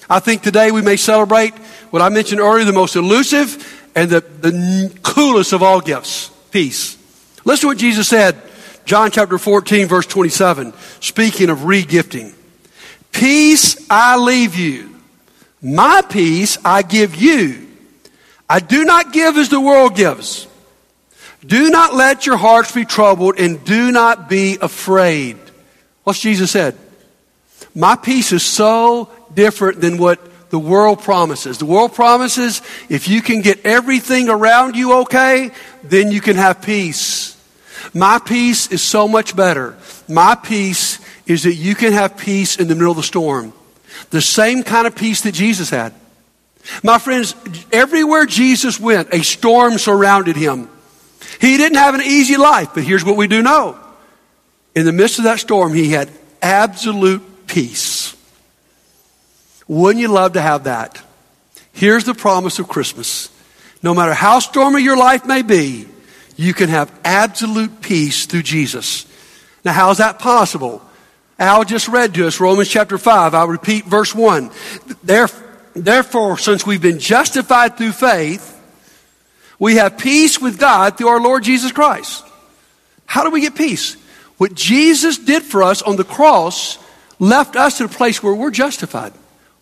I 0.08 0.20
think 0.20 0.42
today 0.42 0.70
we 0.70 0.82
may 0.82 0.96
celebrate 0.96 1.54
what 1.90 2.02
I 2.02 2.08
mentioned 2.08 2.40
earlier, 2.40 2.64
the 2.64 2.72
most 2.72 2.96
elusive 2.96 3.90
and 3.94 4.10
the, 4.10 4.20
the 4.20 4.92
coolest 5.02 5.52
of 5.52 5.62
all 5.62 5.80
gifts, 5.80 6.30
peace. 6.50 6.98
Listen 7.44 7.62
to 7.62 7.66
what 7.68 7.78
Jesus 7.78 8.08
said, 8.08 8.36
John 8.84 9.10
chapter 9.10 9.38
14, 9.38 9.86
verse 9.86 10.06
27, 10.06 10.72
speaking 11.00 11.50
of 11.50 11.60
regifting. 11.60 12.34
Peace 13.12 13.86
I 13.88 14.16
leave 14.16 14.56
you. 14.56 14.94
My 15.62 16.02
peace 16.02 16.58
I 16.64 16.82
give 16.82 17.14
you. 17.14 17.68
I 18.48 18.60
do 18.60 18.84
not 18.84 19.12
give 19.12 19.36
as 19.36 19.48
the 19.48 19.60
world 19.60 19.96
gives. 19.96 20.46
Do 21.46 21.70
not 21.70 21.94
let 21.94 22.26
your 22.26 22.36
hearts 22.36 22.72
be 22.72 22.84
troubled 22.84 23.38
and 23.38 23.62
do 23.64 23.90
not 23.92 24.28
be 24.28 24.58
afraid. 24.60 25.36
What's 26.04 26.20
Jesus 26.20 26.50
said? 26.50 26.76
My 27.74 27.96
peace 27.96 28.32
is 28.32 28.44
so 28.44 29.10
different 29.34 29.80
than 29.80 29.98
what 29.98 30.50
the 30.50 30.58
world 30.58 31.02
promises. 31.02 31.58
The 31.58 31.66
world 31.66 31.94
promises 31.94 32.62
if 32.88 33.08
you 33.08 33.20
can 33.20 33.40
get 33.40 33.66
everything 33.66 34.28
around 34.28 34.76
you 34.76 35.00
okay, 35.00 35.50
then 35.82 36.12
you 36.12 36.20
can 36.20 36.36
have 36.36 36.62
peace. 36.62 37.36
My 37.92 38.18
peace 38.18 38.70
is 38.70 38.80
so 38.80 39.08
much 39.08 39.34
better. 39.34 39.76
My 40.08 40.36
peace 40.36 41.00
is 41.26 41.42
that 41.42 41.54
you 41.54 41.74
can 41.74 41.92
have 41.92 42.16
peace 42.16 42.56
in 42.56 42.68
the 42.68 42.74
middle 42.74 42.92
of 42.92 42.96
the 42.96 43.02
storm. 43.02 43.52
The 44.10 44.20
same 44.20 44.62
kind 44.62 44.86
of 44.86 44.94
peace 44.94 45.22
that 45.22 45.34
Jesus 45.34 45.70
had. 45.70 45.92
My 46.82 46.98
friends, 46.98 47.34
everywhere 47.72 48.26
Jesus 48.26 48.80
went, 48.80 49.12
a 49.12 49.22
storm 49.22 49.78
surrounded 49.78 50.36
him. 50.36 50.68
He 51.40 51.56
didn't 51.56 51.78
have 51.78 51.94
an 51.94 52.02
easy 52.02 52.36
life, 52.36 52.70
but 52.74 52.84
here's 52.84 53.04
what 53.04 53.16
we 53.16 53.26
do 53.26 53.42
know. 53.42 53.78
In 54.74 54.84
the 54.84 54.92
midst 54.92 55.18
of 55.18 55.24
that 55.24 55.38
storm, 55.38 55.72
he 55.74 55.90
had 55.90 56.10
absolute 56.42 57.46
peace. 57.46 58.16
Wouldn't 59.68 60.00
you 60.00 60.08
love 60.08 60.34
to 60.34 60.40
have 60.40 60.64
that? 60.64 61.00
Here's 61.72 62.04
the 62.04 62.14
promise 62.14 62.58
of 62.58 62.68
Christmas. 62.68 63.30
No 63.82 63.94
matter 63.94 64.14
how 64.14 64.38
stormy 64.38 64.82
your 64.82 64.96
life 64.96 65.26
may 65.26 65.42
be, 65.42 65.86
you 66.36 66.54
can 66.54 66.68
have 66.68 66.92
absolute 67.04 67.80
peace 67.80 68.26
through 68.26 68.42
Jesus. 68.42 69.06
Now, 69.64 69.72
how 69.72 69.90
is 69.90 69.98
that 69.98 70.18
possible? 70.18 70.82
Al 71.38 71.64
just 71.64 71.88
read 71.88 72.14
to 72.14 72.26
us 72.26 72.40
Romans 72.40 72.68
chapter 72.68 72.98
5. 72.98 73.34
I'll 73.34 73.48
repeat 73.48 73.84
verse 73.84 74.14
1. 74.14 74.50
Therefore, 75.74 76.38
since 76.38 76.66
we've 76.66 76.82
been 76.82 76.98
justified 76.98 77.76
through 77.76 77.92
faith, 77.92 78.53
we 79.58 79.76
have 79.76 79.98
peace 79.98 80.40
with 80.40 80.58
God 80.58 80.98
through 80.98 81.08
our 81.08 81.20
Lord 81.20 81.44
Jesus 81.44 81.72
Christ. 81.72 82.24
How 83.06 83.24
do 83.24 83.30
we 83.30 83.40
get 83.40 83.54
peace? 83.54 83.96
What 84.38 84.54
Jesus 84.54 85.18
did 85.18 85.42
for 85.42 85.62
us 85.62 85.82
on 85.82 85.96
the 85.96 86.04
cross 86.04 86.78
left 87.18 87.56
us 87.56 87.80
in 87.80 87.86
a 87.86 87.88
place 87.88 88.22
where 88.22 88.34
we're 88.34 88.50
justified. 88.50 89.12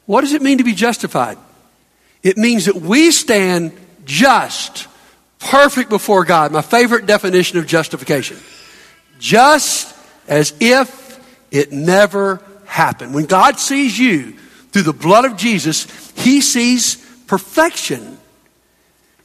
What 0.06 0.22
does 0.22 0.32
it 0.32 0.42
mean 0.42 0.58
to 0.58 0.64
be 0.64 0.72
justified? 0.72 1.38
It 2.22 2.36
means 2.36 2.66
that 2.66 2.76
we 2.76 3.10
stand 3.10 3.72
just, 4.04 4.88
perfect 5.38 5.90
before 5.90 6.24
God. 6.24 6.52
My 6.52 6.62
favorite 6.62 7.06
definition 7.06 7.58
of 7.58 7.66
justification. 7.66 8.38
Just 9.18 9.94
as 10.28 10.54
if 10.60 11.20
it 11.50 11.72
never 11.72 12.40
happened. 12.66 13.14
When 13.14 13.26
God 13.26 13.58
sees 13.58 13.98
you 13.98 14.32
through 14.70 14.82
the 14.82 14.92
blood 14.92 15.24
of 15.24 15.36
Jesus, 15.36 15.86
He 16.16 16.40
sees 16.40 16.96
perfection. 17.26 18.18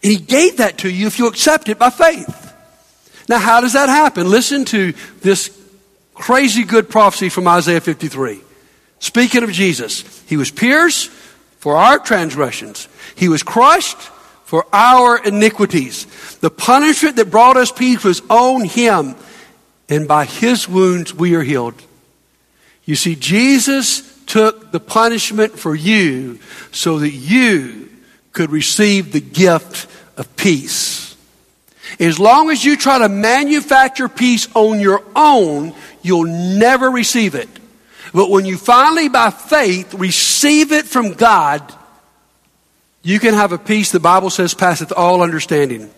And 0.03 0.11
He 0.11 0.17
gave 0.17 0.57
that 0.57 0.79
to 0.79 0.89
you 0.89 1.07
if 1.07 1.19
you 1.19 1.27
accept 1.27 1.69
it 1.69 1.79
by 1.79 1.89
faith. 1.89 2.43
Now, 3.29 3.39
how 3.39 3.61
does 3.61 3.73
that 3.73 3.89
happen? 3.89 4.29
Listen 4.29 4.65
to 4.65 4.93
this 5.21 5.55
crazy 6.13 6.63
good 6.63 6.89
prophecy 6.89 7.29
from 7.29 7.47
Isaiah 7.47 7.81
53. 7.81 8.41
Speaking 8.99 9.43
of 9.43 9.51
Jesus, 9.51 10.23
He 10.27 10.37
was 10.37 10.51
pierced 10.51 11.09
for 11.59 11.75
our 11.75 11.99
transgressions, 11.99 12.87
He 13.15 13.29
was 13.29 13.43
crushed 13.43 13.97
for 14.45 14.65
our 14.71 15.21
iniquities. 15.21 16.05
The 16.37 16.49
punishment 16.49 17.17
that 17.17 17.29
brought 17.29 17.57
us 17.57 17.71
peace 17.71 18.03
was 18.03 18.21
on 18.29 18.63
Him, 18.63 19.15
and 19.89 20.07
by 20.07 20.25
His 20.25 20.69
wounds 20.69 21.13
we 21.13 21.35
are 21.35 21.43
healed. 21.43 21.75
You 22.85 22.95
see, 22.95 23.15
Jesus 23.15 24.17
took 24.25 24.71
the 24.71 24.79
punishment 24.79 25.59
for 25.59 25.75
you 25.75 26.39
so 26.71 26.99
that 26.99 27.11
you 27.11 27.86
could 28.37 28.51
receive 28.51 29.11
the 29.11 29.19
gift 29.19 29.87
of 30.15 30.37
peace. 30.37 31.15
As 31.99 32.19
long 32.19 32.51
as 32.51 32.63
you 32.63 32.77
try 32.77 32.99
to 32.99 33.09
manufacture 33.09 34.07
peace 34.07 34.47
on 34.53 34.79
your 34.79 35.03
own, 35.15 35.73
you'll 36.03 36.57
never 36.59 36.91
receive 36.91 37.33
it. 37.33 37.49
But 38.13 38.29
when 38.29 38.45
you 38.45 38.55
finally, 38.55 39.09
by 39.09 39.31
faith, 39.31 39.95
receive 39.95 40.71
it 40.71 40.85
from 40.85 41.13
God, 41.13 41.73
you 43.01 43.19
can 43.19 43.33
have 43.33 43.53
a 43.53 43.57
peace 43.57 43.91
the 43.91 43.99
Bible 43.99 44.29
says 44.29 44.53
passeth 44.53 44.93
all 44.95 45.23
understanding. 45.23 45.89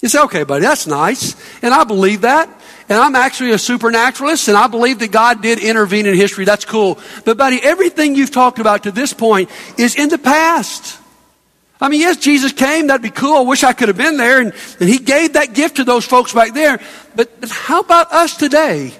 You 0.00 0.08
say, 0.08 0.20
okay, 0.20 0.44
buddy, 0.44 0.62
that's 0.62 0.86
nice. 0.86 1.34
And 1.60 1.74
I 1.74 1.82
believe 1.82 2.20
that. 2.20 2.48
And 2.88 2.98
I'm 2.98 3.16
actually 3.16 3.50
a 3.50 3.58
supernaturalist, 3.58 4.46
and 4.46 4.56
I 4.56 4.68
believe 4.68 5.00
that 5.00 5.10
God 5.10 5.42
did 5.42 5.58
intervene 5.58 6.06
in 6.06 6.14
history. 6.14 6.44
That's 6.44 6.66
cool. 6.66 7.00
But, 7.24 7.36
buddy, 7.36 7.58
everything 7.60 8.14
you've 8.14 8.30
talked 8.30 8.60
about 8.60 8.84
to 8.84 8.92
this 8.92 9.12
point 9.12 9.50
is 9.76 9.96
in 9.96 10.08
the 10.08 10.18
past. 10.18 11.00
I 11.80 11.88
mean, 11.88 12.00
yes, 12.00 12.16
Jesus 12.16 12.52
came. 12.52 12.86
That'd 12.86 13.02
be 13.02 13.10
cool. 13.10 13.36
I 13.36 13.40
wish 13.40 13.64
I 13.64 13.72
could 13.72 13.88
have 13.88 13.96
been 13.96 14.16
there. 14.16 14.40
And, 14.40 14.52
and 14.80 14.88
he 14.88 14.98
gave 14.98 15.34
that 15.34 15.54
gift 15.54 15.76
to 15.76 15.84
those 15.84 16.04
folks 16.04 16.32
back 16.32 16.54
there. 16.54 16.80
But, 17.16 17.40
but 17.40 17.50
how 17.50 17.80
about 17.80 18.12
us 18.12 18.36
today? 18.36 18.92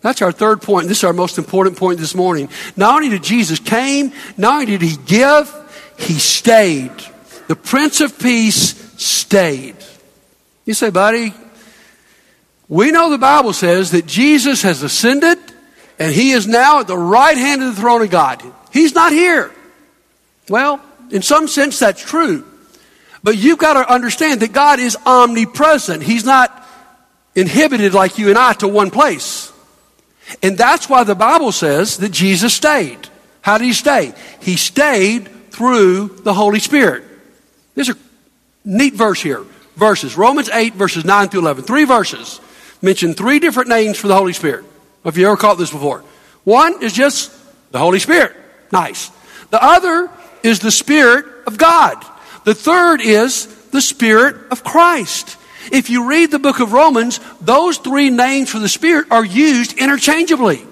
That's 0.00 0.22
our 0.22 0.30
third 0.30 0.62
point. 0.62 0.88
This 0.88 0.98
is 0.98 1.04
our 1.04 1.12
most 1.12 1.38
important 1.38 1.76
point 1.76 1.98
this 1.98 2.14
morning. 2.14 2.48
Not 2.76 2.96
only 2.96 3.08
did 3.08 3.24
Jesus 3.24 3.58
came, 3.58 4.12
not 4.36 4.60
only 4.60 4.66
did 4.66 4.82
he 4.82 4.96
give, 5.06 5.52
he 5.98 6.14
stayed. 6.14 6.92
The 7.48 7.56
Prince 7.56 8.00
of 8.00 8.18
Peace 8.18 8.76
stayed. 9.02 9.76
You 10.64 10.74
say, 10.74 10.90
buddy, 10.90 11.34
we 12.68 12.92
know 12.92 13.10
the 13.10 13.18
Bible 13.18 13.54
says 13.54 13.92
that 13.92 14.06
Jesus 14.06 14.62
has 14.62 14.82
ascended 14.82 15.38
and 15.98 16.12
he 16.12 16.32
is 16.32 16.46
now 16.46 16.80
at 16.80 16.86
the 16.86 16.96
right 16.96 17.36
hand 17.36 17.62
of 17.62 17.74
the 17.74 17.80
throne 17.80 18.02
of 18.02 18.10
God. 18.10 18.42
He's 18.72 18.94
not 18.94 19.10
here. 19.10 19.50
Well, 20.48 20.80
in 21.10 21.22
some 21.22 21.48
sense, 21.48 21.78
that's 21.78 22.02
true. 22.02 22.44
But 23.22 23.36
you've 23.36 23.58
got 23.58 23.74
to 23.74 23.92
understand 23.92 24.40
that 24.40 24.52
God 24.52 24.78
is 24.78 24.96
omnipresent. 25.04 26.02
He's 26.02 26.24
not 26.24 26.66
inhibited 27.34 27.94
like 27.94 28.18
you 28.18 28.28
and 28.28 28.38
I 28.38 28.52
to 28.54 28.68
one 28.68 28.90
place. 28.90 29.52
And 30.42 30.58
that's 30.58 30.88
why 30.88 31.04
the 31.04 31.14
Bible 31.14 31.52
says 31.52 31.98
that 31.98 32.10
Jesus 32.10 32.54
stayed. 32.54 33.08
How 33.40 33.58
did 33.58 33.64
he 33.64 33.72
stay? 33.72 34.12
He 34.40 34.56
stayed 34.56 35.28
through 35.50 36.20
the 36.22 36.34
Holy 36.34 36.60
Spirit. 36.60 37.04
There's 37.74 37.88
a 37.88 37.96
neat 38.64 38.94
verse 38.94 39.22
here. 39.22 39.44
Verses. 39.76 40.16
Romans 40.16 40.48
8, 40.48 40.74
verses 40.74 41.04
9 41.04 41.28
through 41.28 41.40
11. 41.40 41.64
Three 41.64 41.84
verses. 41.84 42.40
Mention 42.82 43.14
three 43.14 43.38
different 43.38 43.68
names 43.68 43.98
for 43.98 44.08
the 44.08 44.16
Holy 44.16 44.32
Spirit. 44.32 44.64
Have 45.04 45.16
you 45.16 45.26
ever 45.26 45.36
caught 45.36 45.58
this 45.58 45.70
before? 45.70 46.04
One 46.44 46.82
is 46.82 46.92
just 46.92 47.32
the 47.72 47.78
Holy 47.78 47.98
Spirit. 47.98 48.36
Nice. 48.72 49.10
The 49.50 49.62
other 49.62 50.10
is 50.42 50.60
the 50.60 50.70
Spirit 50.70 51.26
of 51.46 51.58
God. 51.58 52.04
The 52.44 52.54
third 52.54 53.00
is 53.00 53.46
the 53.70 53.80
Spirit 53.80 54.36
of 54.50 54.64
Christ. 54.64 55.36
If 55.70 55.90
you 55.90 56.08
read 56.08 56.30
the 56.30 56.38
book 56.38 56.60
of 56.60 56.72
Romans, 56.72 57.20
those 57.40 57.78
three 57.78 58.10
names 58.10 58.50
for 58.50 58.58
the 58.58 58.68
Spirit 58.68 59.08
are 59.10 59.24
used 59.24 59.76
interchangeably. 59.76 60.64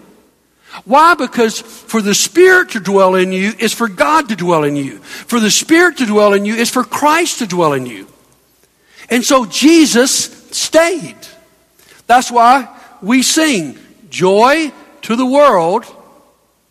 Why? 0.85 1.15
Because 1.15 1.61
for 1.61 2.03
the 2.03 2.15
Spirit 2.15 2.71
to 2.71 2.81
dwell 2.81 3.15
in 3.15 3.33
you 3.33 3.53
is 3.59 3.73
for 3.73 3.89
God 3.89 4.29
to 4.29 4.37
dwell 4.37 4.65
in 4.65 4.77
you. 4.77 4.99
For 4.99 5.41
the 5.41 5.51
Spirit 5.51 5.99
to 5.99 6.07
dwell 6.07 6.33
in 6.33 6.45
you 6.45 6.55
is 6.55 6.71
for 6.71 6.85
Christ 6.85 7.39
to 7.39 7.47
dwell 7.47 7.73
in 7.73 7.87
you. 7.87 8.07
And 9.09 9.25
so 9.25 9.47
Jesus 9.47 10.13
stayed. 10.51 11.17
That's 12.07 12.31
why 12.31 12.69
we 13.03 13.23
sing, 13.23 13.79
Joy 14.11 14.73
to 15.03 15.17
the 15.17 15.27
world, 15.27 15.85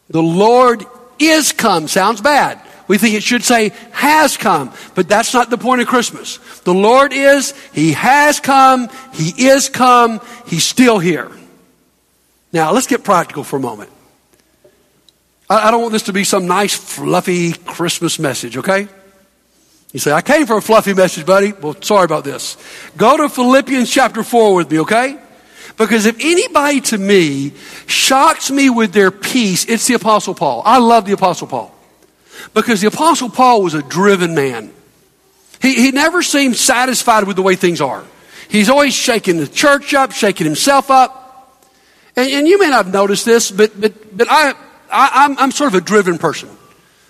the 0.09 0.21
Lord 0.21 0.85
is 1.27 1.51
come. 1.51 1.87
Sounds 1.87 2.21
bad. 2.21 2.61
We 2.87 2.97
think 2.97 3.15
it 3.15 3.23
should 3.23 3.43
say 3.43 3.71
has 3.91 4.37
come, 4.37 4.71
but 4.93 5.09
that's 5.09 5.33
not 5.33 5.49
the 5.49 5.57
point 5.57 5.81
of 5.81 5.87
Christmas. 5.87 6.37
The 6.59 6.73
Lord 6.73 7.13
is, 7.13 7.53
He 7.73 7.93
has 7.93 8.39
come, 8.39 8.89
He 9.13 9.47
is 9.47 9.69
come, 9.69 10.21
He's 10.45 10.63
still 10.63 10.99
here. 10.99 11.31
Now, 12.53 12.71
let's 12.71 12.87
get 12.87 13.03
practical 13.03 13.43
for 13.43 13.57
a 13.57 13.59
moment. 13.59 13.89
I, 15.49 15.67
I 15.67 15.71
don't 15.71 15.81
want 15.81 15.93
this 15.93 16.03
to 16.03 16.13
be 16.13 16.23
some 16.23 16.47
nice, 16.47 16.75
fluffy 16.75 17.53
Christmas 17.53 18.19
message, 18.19 18.57
okay? 18.57 18.87
You 19.91 19.99
say, 19.99 20.11
I 20.11 20.21
came 20.21 20.45
for 20.45 20.57
a 20.57 20.61
fluffy 20.61 20.93
message, 20.93 21.25
buddy. 21.25 21.53
Well, 21.53 21.75
sorry 21.81 22.05
about 22.05 22.23
this. 22.23 22.57
Go 22.97 23.17
to 23.17 23.29
Philippians 23.29 23.89
chapter 23.89 24.23
4 24.23 24.55
with 24.55 24.69
me, 24.69 24.81
okay? 24.81 25.17
Because 25.77 26.05
if 26.05 26.17
anybody 26.19 26.81
to 26.81 26.97
me 26.97 27.51
shocks 27.85 28.49
me 28.49 28.69
with 28.69 28.93
their 28.93 29.11
peace, 29.11 29.65
it's 29.65 29.87
the 29.87 29.95
Apostle 29.95 30.33
Paul. 30.33 30.61
I 30.65 30.79
love 30.79 31.05
the 31.05 31.13
Apostle 31.13 31.47
Paul. 31.47 31.73
Because 32.53 32.81
the 32.81 32.87
Apostle 32.87 33.29
Paul 33.29 33.61
was 33.61 33.73
a 33.73 33.81
driven 33.81 34.35
man. 34.35 34.71
He, 35.61 35.75
he 35.75 35.91
never 35.91 36.21
seemed 36.21 36.55
satisfied 36.55 37.25
with 37.25 37.35
the 37.35 37.41
way 37.41 37.55
things 37.55 37.81
are. 37.81 38.03
He's 38.47 38.69
always 38.69 38.93
shaking 38.93 39.37
the 39.37 39.47
church 39.47 39.93
up, 39.93 40.11
shaking 40.11 40.45
himself 40.45 40.89
up. 40.89 41.61
And, 42.15 42.29
and 42.29 42.47
you 42.47 42.59
may 42.59 42.69
not 42.69 42.85
have 42.85 42.93
noticed 42.93 43.25
this, 43.25 43.51
but, 43.51 43.79
but, 43.79 44.17
but 44.17 44.27
I, 44.29 44.51
I, 44.91 45.25
I'm, 45.25 45.37
I'm 45.37 45.51
sort 45.51 45.73
of 45.73 45.81
a 45.81 45.83
driven 45.83 46.17
person. 46.17 46.49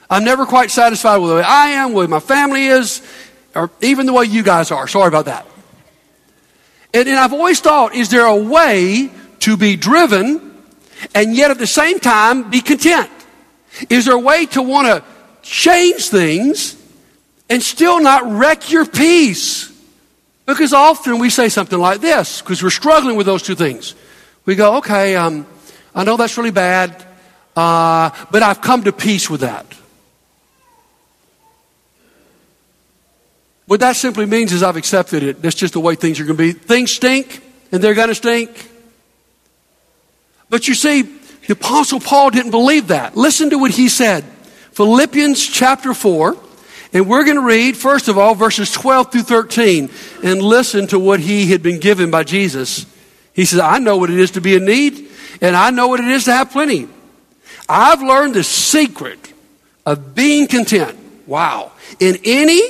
I'm 0.10 0.24
never 0.24 0.46
quite 0.46 0.72
satisfied 0.72 1.18
with 1.18 1.30
the 1.30 1.36
way 1.38 1.44
I 1.44 1.68
am, 1.72 1.92
the 1.92 1.98
way 1.98 2.08
my 2.08 2.20
family 2.20 2.66
is, 2.66 3.02
or 3.54 3.70
even 3.82 4.06
the 4.06 4.14
way 4.14 4.26
you 4.26 4.44
guys 4.44 4.72
are. 4.72 4.88
Sorry 4.88 5.08
about 5.08 5.26
that. 5.26 5.46
And, 6.96 7.08
and 7.08 7.20
I've 7.20 7.34
always 7.34 7.60
thought, 7.60 7.94
is 7.94 8.10
there 8.10 8.26
a 8.26 8.36
way 8.36 9.12
to 9.42 9.58
be 9.58 9.76
driven 9.76 10.56
and 11.14 11.36
yet 11.36 11.52
at 11.52 11.60
the 11.60 11.68
same 11.68 12.00
time 12.00 12.50
be 12.50 12.62
content? 12.62 13.12
Is 13.90 14.06
there 14.06 14.16
a 14.16 14.20
way 14.20 14.48
to 14.48 14.62
want 14.62 14.88
to 14.88 15.04
change 15.46 16.10
things 16.10 16.82
and 17.50 17.62
still 17.62 18.02
not 18.02 18.24
wreck 18.26 18.72
your 18.72 18.86
peace. 18.86 19.72
Because 20.46 20.74
often 20.74 21.20
we 21.20 21.30
say 21.30 21.50
something 21.50 21.80
like 21.80 22.02
this, 22.02 22.42
because 22.42 22.62
we're 22.62 22.70
struggling 22.70 23.16
with 23.16 23.26
those 23.26 23.42
two 23.42 23.56
things. 23.56 23.96
We 24.46 24.56
go, 24.56 24.78
okay, 24.78 25.16
um, 25.16 25.48
I 25.94 26.04
know 26.04 26.18
that's 26.18 26.38
really 26.38 26.52
bad, 26.52 27.04
uh, 27.56 28.12
but 28.30 28.44
I've 28.44 28.62
come 28.62 28.84
to 28.84 28.92
peace 28.92 29.30
with 29.30 29.42
that. 29.42 29.66
What 33.68 33.80
that 33.80 33.96
simply 33.96 34.26
means 34.26 34.52
is 34.52 34.62
I've 34.62 34.78
accepted 34.78 35.24
it. 35.24 35.42
That's 35.42 35.56
just 35.56 35.74
the 35.74 35.80
way 35.80 35.96
things 35.96 36.20
are 36.20 36.26
going 36.26 36.38
to 36.38 36.44
be. 36.44 36.52
Things 36.52 36.92
stink, 36.92 37.42
and 37.72 37.84
they're 37.84 37.96
going 37.96 38.10
to 38.10 38.16
stink. 38.16 38.72
But 40.50 40.68
you 40.68 40.76
see, 40.76 41.02
the 41.02 41.54
Apostle 41.54 42.00
Paul 42.00 42.30
didn't 42.30 42.52
believe 42.52 42.88
that. 42.88 43.18
Listen 43.18 43.50
to 43.50 43.58
what 43.58 43.72
he 43.72 43.90
said. 43.90 44.24
Philippians 44.72 45.46
chapter 45.48 45.94
4. 45.94 46.38
And 46.94 47.10
we're 47.10 47.26
going 47.26 47.36
to 47.36 47.42
read, 47.42 47.76
first 47.76 48.08
of 48.08 48.18
all, 48.18 48.36
verses 48.36 48.72
12 48.72 49.12
through 49.12 49.24
13 49.24 49.90
and 50.24 50.42
listen 50.42 50.88
to 50.88 51.00
what 51.00 51.20
he 51.20 51.48
had 51.48 51.62
been 51.62 51.80
given 51.82 52.10
by 52.10 52.24
Jesus. 52.24 52.86
He 53.34 53.44
says, 53.44 53.60
I 53.60 53.80
know 53.80 53.98
what 53.98 54.10
it 54.10 54.18
is 54.18 54.32
to 54.32 54.42
be 54.42 54.56
in 54.56 54.64
need, 54.64 55.10
and 55.42 55.58
I 55.58 55.72
know 55.72 55.90
what 55.90 56.00
it 56.00 56.08
is 56.08 56.24
to 56.26 56.32
have 56.32 56.52
plenty. 56.52 56.88
I've 57.68 58.02
learned 58.02 58.36
the 58.36 58.46
secret 58.46 59.34
of 59.86 60.16
being 60.16 60.48
content. 60.48 60.98
Wow. 61.28 61.74
In 62.00 62.18
any 62.24 62.62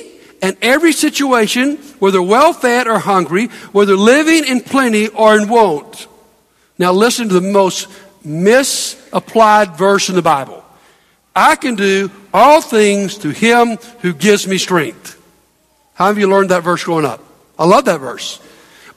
and 0.46 0.56
every 0.62 0.94
situation, 0.94 1.78
whether 1.98 2.22
well 2.22 2.54
fed 2.54 2.88
or 2.88 3.00
hungry, 3.00 3.48
whether 3.72 3.96
living 3.96 4.46
in 4.46 4.62
plenty 4.62 5.08
or 5.08 5.36
in 5.36 5.50
want. 5.50 6.08
Now 6.78 6.92
listen 6.92 7.30
to 7.30 7.34
the 7.34 7.42
most 7.42 7.88
misapplied 8.24 9.76
verse 9.76 10.08
in 10.08 10.14
the 10.14 10.22
Bible. 10.22 10.64
I 11.36 11.56
can 11.56 11.74
do 11.74 12.12
all 12.32 12.62
things 12.62 13.18
through 13.18 13.32
him 13.32 13.78
who 14.02 14.14
gives 14.14 14.48
me 14.48 14.60
strength. 14.60 15.20
How 15.96 16.08
have 16.08 16.20
you 16.20 16.30
learned 16.30 16.52
that 16.52 16.62
verse 16.62 16.84
growing 16.84 17.06
up? 17.06 17.24
I 17.58 17.66
love 17.66 17.86
that 17.86 18.00
verse. 18.00 18.40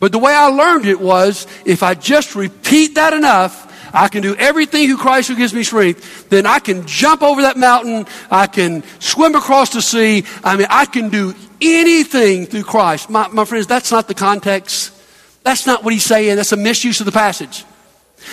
But 0.00 0.12
the 0.12 0.18
way 0.18 0.34
I 0.34 0.48
learned 0.48 0.84
it 0.84 1.00
was 1.00 1.46
if 1.64 1.82
I 1.82 1.94
just 1.94 2.34
repeat 2.34 2.96
that 2.96 3.14
enough, 3.14 3.67
I 3.92 4.08
can 4.08 4.22
do 4.22 4.34
everything 4.36 4.86
through 4.88 4.98
Christ 4.98 5.28
who 5.28 5.36
gives 5.36 5.54
me 5.54 5.62
strength, 5.62 6.28
then 6.28 6.46
I 6.46 6.58
can 6.58 6.86
jump 6.86 7.22
over 7.22 7.42
that 7.42 7.56
mountain. 7.56 8.06
I 8.30 8.46
can 8.46 8.82
swim 8.98 9.34
across 9.34 9.70
the 9.70 9.82
sea. 9.82 10.24
I 10.44 10.56
mean, 10.56 10.66
I 10.70 10.86
can 10.86 11.08
do 11.08 11.34
anything 11.60 12.46
through 12.46 12.64
Christ. 12.64 13.10
My, 13.10 13.28
my 13.28 13.44
friends, 13.44 13.66
that's 13.66 13.90
not 13.90 14.08
the 14.08 14.14
context. 14.14 14.94
That's 15.42 15.66
not 15.66 15.84
what 15.84 15.92
he's 15.92 16.04
saying. 16.04 16.36
That's 16.36 16.52
a 16.52 16.56
misuse 16.56 17.00
of 17.00 17.06
the 17.06 17.12
passage. 17.12 17.64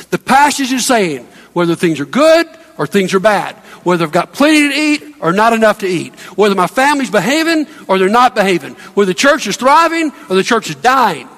The 0.10 0.18
passage 0.18 0.72
is 0.72 0.86
saying 0.86 1.28
whether 1.54 1.76
things 1.76 2.00
are 2.00 2.06
good 2.06 2.48
or 2.78 2.88
things 2.88 3.14
are 3.14 3.20
bad, 3.20 3.56
whether 3.84 4.04
I've 4.04 4.12
got 4.12 4.34
plenty 4.34 4.70
to 4.70 4.76
eat 4.76 5.16
or 5.22 5.32
not 5.32 5.54
enough 5.54 5.80
to 5.80 5.88
eat, 5.88 6.14
whether 6.36 6.56
my 6.56 6.68
family's 6.68 7.12
behaving 7.12 7.68
or 7.88 7.98
they're 7.98 8.10
not 8.10 8.36
behaving, 8.36 8.74
whether 8.96 9.08
the 9.08 9.14
church 9.14 9.48
is 9.48 9.56
thriving 9.56 10.12
or 10.30 10.36
the 10.36 10.44
church 10.44 10.70
is 10.70 10.76
dying. 10.76 11.30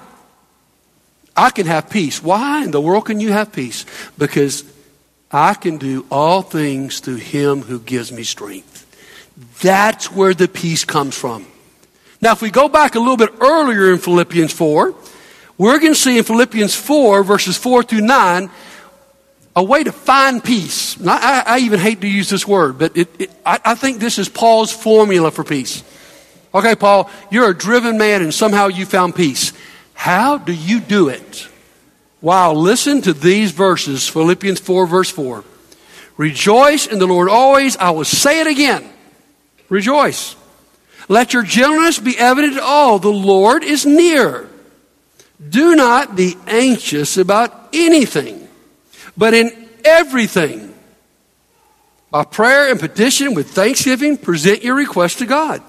I 1.38 1.50
can 1.50 1.66
have 1.66 1.88
peace. 1.88 2.20
Why 2.20 2.64
in 2.64 2.72
the 2.72 2.80
world 2.80 3.06
can 3.06 3.20
you 3.20 3.30
have 3.30 3.52
peace? 3.52 3.86
Because 4.18 4.64
I 5.30 5.54
can 5.54 5.78
do 5.78 6.04
all 6.10 6.42
things 6.42 6.98
through 6.98 7.16
Him 7.16 7.62
who 7.62 7.78
gives 7.78 8.10
me 8.10 8.24
strength. 8.24 8.84
That's 9.62 10.10
where 10.10 10.34
the 10.34 10.48
peace 10.48 10.84
comes 10.84 11.16
from. 11.16 11.46
Now, 12.20 12.32
if 12.32 12.42
we 12.42 12.50
go 12.50 12.68
back 12.68 12.96
a 12.96 12.98
little 12.98 13.16
bit 13.16 13.30
earlier 13.40 13.92
in 13.92 13.98
Philippians 13.98 14.52
4, 14.52 14.94
we're 15.56 15.78
going 15.78 15.92
to 15.92 15.98
see 15.98 16.18
in 16.18 16.24
Philippians 16.24 16.74
4, 16.74 17.22
verses 17.22 17.56
4 17.56 17.84
through 17.84 18.00
9, 18.00 18.50
a 19.54 19.62
way 19.62 19.84
to 19.84 19.92
find 19.92 20.42
peace. 20.42 21.00
I, 21.06 21.44
I, 21.46 21.58
even 21.60 21.78
hate 21.78 22.00
to 22.00 22.08
use 22.08 22.28
this 22.28 22.46
word, 22.46 22.78
but 22.78 22.96
it, 22.96 23.08
it, 23.20 23.30
I, 23.46 23.60
I 23.64 23.74
think 23.76 23.98
this 23.98 24.18
is 24.18 24.28
Paul's 24.28 24.72
formula 24.72 25.30
for 25.30 25.44
peace. 25.44 25.84
Okay, 26.54 26.74
Paul, 26.74 27.10
you're 27.30 27.50
a 27.50 27.56
driven 27.56 27.98
man 27.98 28.22
and 28.22 28.32
somehow 28.32 28.68
you 28.68 28.86
found 28.86 29.14
peace. 29.14 29.52
How 29.98 30.38
do 30.38 30.52
you 30.52 30.78
do 30.78 31.08
it? 31.08 31.48
Wow, 32.20 32.52
listen 32.52 33.02
to 33.02 33.12
these 33.12 33.50
verses 33.50 34.06
Philippians 34.06 34.60
4, 34.60 34.86
verse 34.86 35.10
4. 35.10 35.42
Rejoice 36.16 36.86
in 36.86 37.00
the 37.00 37.06
Lord 37.06 37.28
always. 37.28 37.76
I 37.76 37.90
will 37.90 38.04
say 38.04 38.40
it 38.40 38.46
again. 38.46 38.88
Rejoice. 39.68 40.36
Let 41.08 41.32
your 41.32 41.42
gentleness 41.42 41.98
be 41.98 42.16
evident 42.16 42.54
to 42.54 42.62
all. 42.62 43.00
The 43.00 43.08
Lord 43.08 43.64
is 43.64 43.84
near. 43.84 44.48
Do 45.46 45.74
not 45.74 46.14
be 46.14 46.36
anxious 46.46 47.16
about 47.16 47.70
anything, 47.72 48.46
but 49.16 49.34
in 49.34 49.68
everything, 49.84 50.72
by 52.12 52.22
prayer 52.22 52.70
and 52.70 52.78
petition 52.78 53.34
with 53.34 53.50
thanksgiving, 53.50 54.16
present 54.16 54.62
your 54.62 54.76
request 54.76 55.18
to 55.18 55.26
God. 55.26 55.60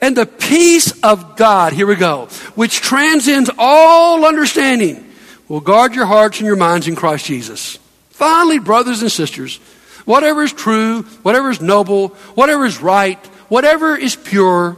And 0.00 0.16
the 0.16 0.26
peace 0.26 0.98
of 1.02 1.36
God, 1.36 1.72
here 1.72 1.86
we 1.86 1.96
go, 1.96 2.26
which 2.54 2.80
transcends 2.80 3.50
all 3.58 4.24
understanding, 4.24 5.06
will 5.48 5.60
guard 5.60 5.94
your 5.94 6.06
hearts 6.06 6.38
and 6.38 6.46
your 6.46 6.56
minds 6.56 6.88
in 6.88 6.96
Christ 6.96 7.26
Jesus. 7.26 7.78
Finally, 8.10 8.60
brothers 8.60 9.02
and 9.02 9.12
sisters, 9.12 9.58
whatever 10.06 10.42
is 10.42 10.52
true, 10.52 11.02
whatever 11.22 11.50
is 11.50 11.60
noble, 11.60 12.08
whatever 12.34 12.64
is 12.64 12.80
right, 12.80 13.24
whatever 13.48 13.96
is 13.96 14.16
pure, 14.16 14.72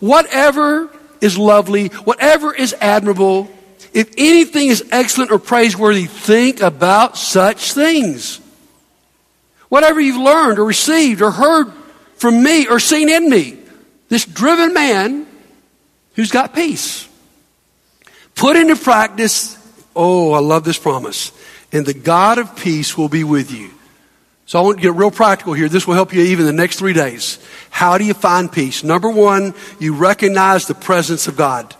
whatever 0.00 0.90
is 1.20 1.38
lovely, 1.38 1.88
whatever 1.88 2.54
is 2.54 2.74
admirable, 2.80 3.50
if 3.92 4.10
anything 4.16 4.68
is 4.68 4.84
excellent 4.92 5.30
or 5.30 5.38
praiseworthy, 5.38 6.06
think 6.06 6.60
about 6.60 7.16
such 7.16 7.72
things. 7.72 8.40
Whatever 9.68 10.00
you've 10.00 10.20
learned 10.20 10.58
or 10.58 10.64
received 10.64 11.22
or 11.22 11.30
heard 11.30 11.72
from 12.16 12.42
me 12.42 12.66
or 12.66 12.78
seen 12.78 13.08
in 13.08 13.28
me, 13.28 13.59
this 14.10 14.26
driven 14.26 14.74
man 14.74 15.26
who's 16.14 16.30
got 16.30 16.54
peace. 16.54 17.08
Put 18.34 18.56
into 18.56 18.76
practice, 18.76 19.56
oh, 19.96 20.32
I 20.32 20.40
love 20.40 20.64
this 20.64 20.78
promise, 20.78 21.32
and 21.72 21.86
the 21.86 21.94
God 21.94 22.38
of 22.38 22.56
peace 22.56 22.98
will 22.98 23.08
be 23.08 23.24
with 23.24 23.50
you. 23.50 23.70
So 24.44 24.58
I 24.58 24.62
want 24.62 24.78
to 24.78 24.82
get 24.82 24.94
real 24.94 25.12
practical 25.12 25.52
here. 25.52 25.68
This 25.68 25.86
will 25.86 25.94
help 25.94 26.12
you 26.12 26.22
even 26.22 26.44
the 26.44 26.52
next 26.52 26.80
three 26.80 26.92
days. 26.92 27.38
How 27.70 27.98
do 27.98 28.04
you 28.04 28.14
find 28.14 28.50
peace? 28.50 28.82
Number 28.82 29.08
one, 29.08 29.54
you 29.78 29.94
recognize 29.94 30.66
the 30.66 30.74
presence 30.74 31.28
of 31.28 31.36
God. 31.36 31.72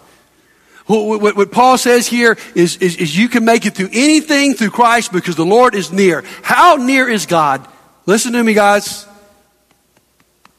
What, 0.87 1.21
what, 1.21 1.37
what 1.37 1.51
Paul 1.51 1.79
says 1.79 2.07
here 2.07 2.37
is, 2.55 2.77
is, 2.77 2.97
is 2.97 3.17
you 3.17 3.29
can 3.29 3.45
make 3.45 3.67
it 3.67 3.75
through 3.75 3.91
anything 3.93 4.55
through 4.55 4.71
Christ 4.71 5.13
because 5.13 5.35
the 5.35 5.45
Lord 5.45 5.75
is 5.75 5.93
near. 5.93 6.23
How 6.43 6.77
near 6.77 7.09
is 7.09 7.27
God? 7.27 7.67
Listen 8.07 8.33
to 8.35 8.43
me, 8.43 8.55
guys. 8.55 9.07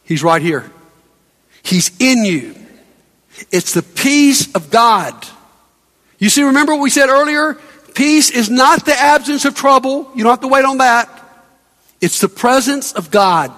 He's 0.04 0.24
right 0.24 0.42
here. 0.42 0.70
He's 1.64 1.92
in 2.00 2.26
you. 2.26 2.56
It's 3.52 3.74
the 3.74 3.82
peace 3.82 4.54
of 4.54 4.70
God. 4.70 5.14
You 6.20 6.30
see, 6.30 6.44
remember 6.44 6.74
what 6.74 6.82
we 6.82 6.90
said 6.90 7.10
earlier? 7.10 7.56
Peace 7.96 8.30
is 8.30 8.50
not 8.50 8.86
the 8.86 8.94
absence 8.94 9.46
of 9.46 9.56
trouble. 9.56 10.12
You 10.16 10.24
don't 10.24 10.32
have 10.32 10.42
to 10.42 10.48
wait 10.48 10.66
on 10.66 10.78
that. 10.78 11.10
It's 12.00 12.20
the 12.20 12.30
presence 12.30 12.94
of 12.94 13.12
God. 13.12 13.52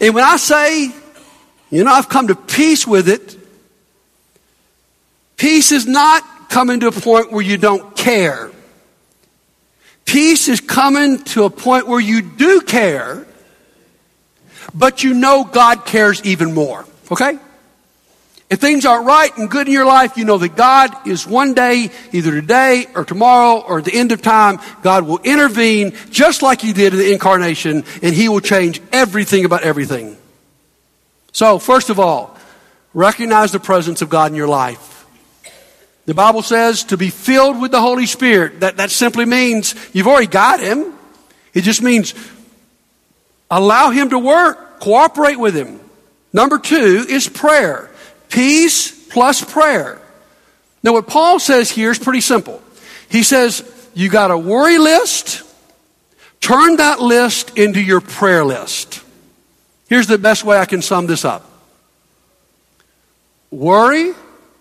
And 0.00 0.14
when 0.14 0.24
I 0.24 0.36
say, 0.36 0.92
you 1.70 1.84
know, 1.84 1.92
I've 1.92 2.08
come 2.08 2.28
to 2.28 2.34
peace 2.34 2.86
with 2.86 3.08
it, 3.08 3.36
peace 5.36 5.72
is 5.72 5.86
not 5.86 6.50
coming 6.50 6.80
to 6.80 6.88
a 6.88 6.92
point 6.92 7.32
where 7.32 7.42
you 7.42 7.56
don't 7.56 7.96
care. 7.96 8.50
Peace 10.04 10.48
is 10.48 10.60
coming 10.60 11.22
to 11.24 11.44
a 11.44 11.50
point 11.50 11.88
where 11.88 12.00
you 12.00 12.22
do 12.22 12.60
care, 12.60 13.26
but 14.72 15.02
you 15.02 15.14
know 15.14 15.44
God 15.44 15.84
cares 15.84 16.24
even 16.24 16.54
more. 16.54 16.86
Okay? 17.10 17.38
If 18.50 18.60
things 18.60 18.84
aren't 18.84 19.06
right 19.06 19.36
and 19.36 19.50
good 19.50 19.66
in 19.66 19.72
your 19.72 19.86
life, 19.86 20.16
you 20.16 20.24
know 20.24 20.38
that 20.38 20.54
God 20.54 21.08
is 21.08 21.26
one 21.26 21.54
day, 21.54 21.90
either 22.12 22.30
today 22.30 22.86
or 22.94 23.04
tomorrow 23.04 23.60
or 23.60 23.78
at 23.78 23.84
the 23.84 23.94
end 23.94 24.12
of 24.12 24.22
time, 24.22 24.60
God 24.82 25.06
will 25.06 25.18
intervene 25.24 25.94
just 26.10 26.42
like 26.42 26.60
He 26.60 26.72
did 26.72 26.92
in 26.92 26.98
the 26.98 27.12
incarnation 27.12 27.84
and 28.02 28.14
He 28.14 28.28
will 28.28 28.40
change 28.40 28.80
everything 28.92 29.44
about 29.44 29.62
everything. 29.62 30.16
So, 31.32 31.58
first 31.58 31.90
of 31.90 31.98
all, 31.98 32.36
recognize 32.92 33.50
the 33.50 33.58
presence 33.58 34.02
of 34.02 34.08
God 34.08 34.30
in 34.30 34.36
your 34.36 34.46
life. 34.46 35.06
The 36.06 36.14
Bible 36.14 36.42
says 36.42 36.84
to 36.84 36.96
be 36.96 37.08
filled 37.08 37.60
with 37.60 37.70
the 37.70 37.80
Holy 37.80 38.06
Spirit. 38.06 38.60
That, 38.60 38.76
that 38.76 38.90
simply 38.90 39.24
means 39.24 39.74
you've 39.94 40.06
already 40.06 40.26
got 40.26 40.60
Him. 40.60 40.92
It 41.54 41.62
just 41.62 41.82
means 41.82 42.14
allow 43.58 43.90
Him 43.90 44.10
to 44.10 44.18
work, 44.18 44.80
cooperate 44.80 45.38
with 45.38 45.54
Him. 45.54 45.80
Number 46.32 46.58
two 46.58 47.06
is 47.08 47.28
prayer. 47.28 47.90
Peace 48.28 48.90
plus 49.08 49.42
prayer. 49.44 50.00
Now, 50.82 50.92
what 50.92 51.06
Paul 51.06 51.38
says 51.38 51.70
here 51.70 51.90
is 51.90 51.98
pretty 51.98 52.20
simple. 52.20 52.62
He 53.08 53.22
says, 53.22 53.62
You 53.94 54.10
got 54.10 54.30
a 54.30 54.36
worry 54.36 54.78
list, 54.78 55.42
turn 56.40 56.76
that 56.76 57.00
list 57.00 57.56
into 57.56 57.80
your 57.80 58.00
prayer 58.00 58.44
list. 58.44 59.02
Here's 59.88 60.08
the 60.08 60.18
best 60.18 60.44
way 60.44 60.58
I 60.58 60.64
can 60.64 60.82
sum 60.82 61.06
this 61.06 61.24
up 61.24 61.50
worry 63.50 64.12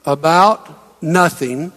about 0.06 1.02
nothing, 1.02 1.72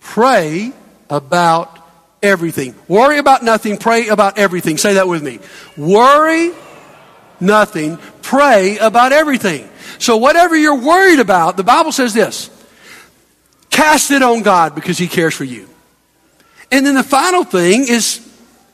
pray 0.00 0.72
about 1.08 1.75
everything. 2.22 2.74
Worry 2.88 3.18
about 3.18 3.42
nothing, 3.42 3.76
pray 3.76 4.08
about 4.08 4.38
everything. 4.38 4.78
Say 4.78 4.94
that 4.94 5.08
with 5.08 5.22
me. 5.22 5.38
Worry 5.76 6.52
nothing, 7.40 7.98
pray 8.22 8.78
about 8.78 9.12
everything. 9.12 9.68
So 9.98 10.16
whatever 10.16 10.56
you're 10.56 10.80
worried 10.80 11.20
about, 11.20 11.56
the 11.56 11.64
Bible 11.64 11.92
says 11.92 12.14
this 12.14 12.50
cast 13.70 14.10
it 14.10 14.22
on 14.22 14.42
God 14.42 14.74
because 14.74 14.98
He 14.98 15.06
cares 15.06 15.34
for 15.34 15.44
you. 15.44 15.68
And 16.72 16.84
then 16.84 16.94
the 16.94 17.02
final 17.02 17.44
thing 17.44 17.82
is, 17.88 18.26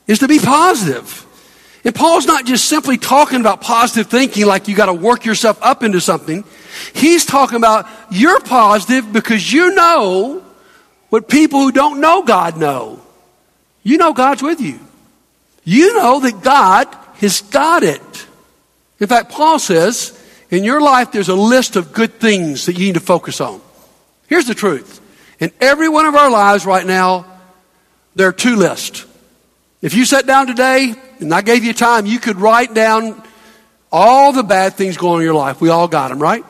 is 0.07 0.19
to 0.19 0.27
be 0.27 0.39
positive. 0.39 1.25
And 1.85 1.93
Paul's 1.93 2.25
not 2.25 2.45
just 2.45 2.69
simply 2.69 2.97
talking 2.97 3.41
about 3.41 3.59
positive 3.59 4.07
thinking 4.07 4.45
like 4.45 4.67
you 4.67 4.75
got 4.75 4.85
to 4.85 4.93
work 4.93 5.25
yourself 5.25 5.59
up 5.61 5.83
into 5.83 5.99
something. 5.99 6.45
He's 6.93 7.25
talking 7.25 7.57
about 7.57 7.87
you're 8.09 8.39
positive 8.39 9.11
because 9.11 9.51
you 9.51 9.75
know 9.75 10.43
what 11.09 11.27
people 11.27 11.59
who 11.59 11.71
don't 11.71 11.99
know 11.99 12.23
God 12.23 12.57
know. 12.57 13.02
You 13.83 13.97
know 13.97 14.13
God's 14.13 14.41
with 14.41 14.61
you. 14.61 14.79
You 15.63 15.95
know 15.95 16.19
that 16.21 16.41
God 16.41 16.87
has 17.15 17.41
got 17.41 17.83
it. 17.83 18.27
In 18.99 19.07
fact, 19.07 19.29
Paul 19.29 19.59
says, 19.59 20.19
in 20.49 20.63
your 20.63 20.81
life, 20.81 21.11
there's 21.11 21.29
a 21.29 21.35
list 21.35 21.75
of 21.75 21.93
good 21.93 22.13
things 22.13 22.65
that 22.65 22.73
you 22.73 22.85
need 22.85 22.93
to 22.93 22.99
focus 22.99 23.41
on. 23.41 23.61
Here's 24.27 24.47
the 24.47 24.55
truth. 24.55 25.01
In 25.39 25.51
every 25.59 25.89
one 25.89 26.05
of 26.05 26.15
our 26.15 26.29
lives 26.29 26.65
right 26.65 26.85
now, 26.85 27.25
there 28.15 28.27
are 28.27 28.33
two 28.33 28.55
lists. 28.55 29.05
If 29.81 29.93
you 29.93 30.05
sat 30.05 30.25
down 30.25 30.47
today 30.47 30.95
and 31.19 31.33
I 31.33 31.41
gave 31.41 31.63
you 31.63 31.73
time, 31.73 32.05
you 32.05 32.19
could 32.19 32.37
write 32.37 32.73
down 32.73 33.21
all 33.91 34.31
the 34.31 34.43
bad 34.43 34.75
things 34.75 34.95
going 34.95 35.15
on 35.15 35.19
in 35.21 35.25
your 35.25 35.33
life. 35.33 35.59
We 35.59 35.69
all 35.69 35.87
got 35.87 36.09
them, 36.09 36.19
right? 36.19 36.45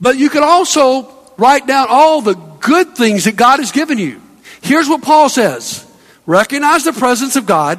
But 0.00 0.18
you 0.18 0.28
could 0.28 0.42
also 0.42 1.12
write 1.36 1.66
down 1.66 1.86
all 1.88 2.20
the 2.20 2.34
good 2.34 2.96
things 2.96 3.24
that 3.24 3.36
God 3.36 3.60
has 3.60 3.72
given 3.72 3.98
you. 3.98 4.20
Here's 4.62 4.88
what 4.88 5.02
Paul 5.02 5.28
says 5.28 5.85
recognize 6.26 6.84
the 6.84 6.92
presence 6.92 7.36
of 7.36 7.46
God, 7.46 7.78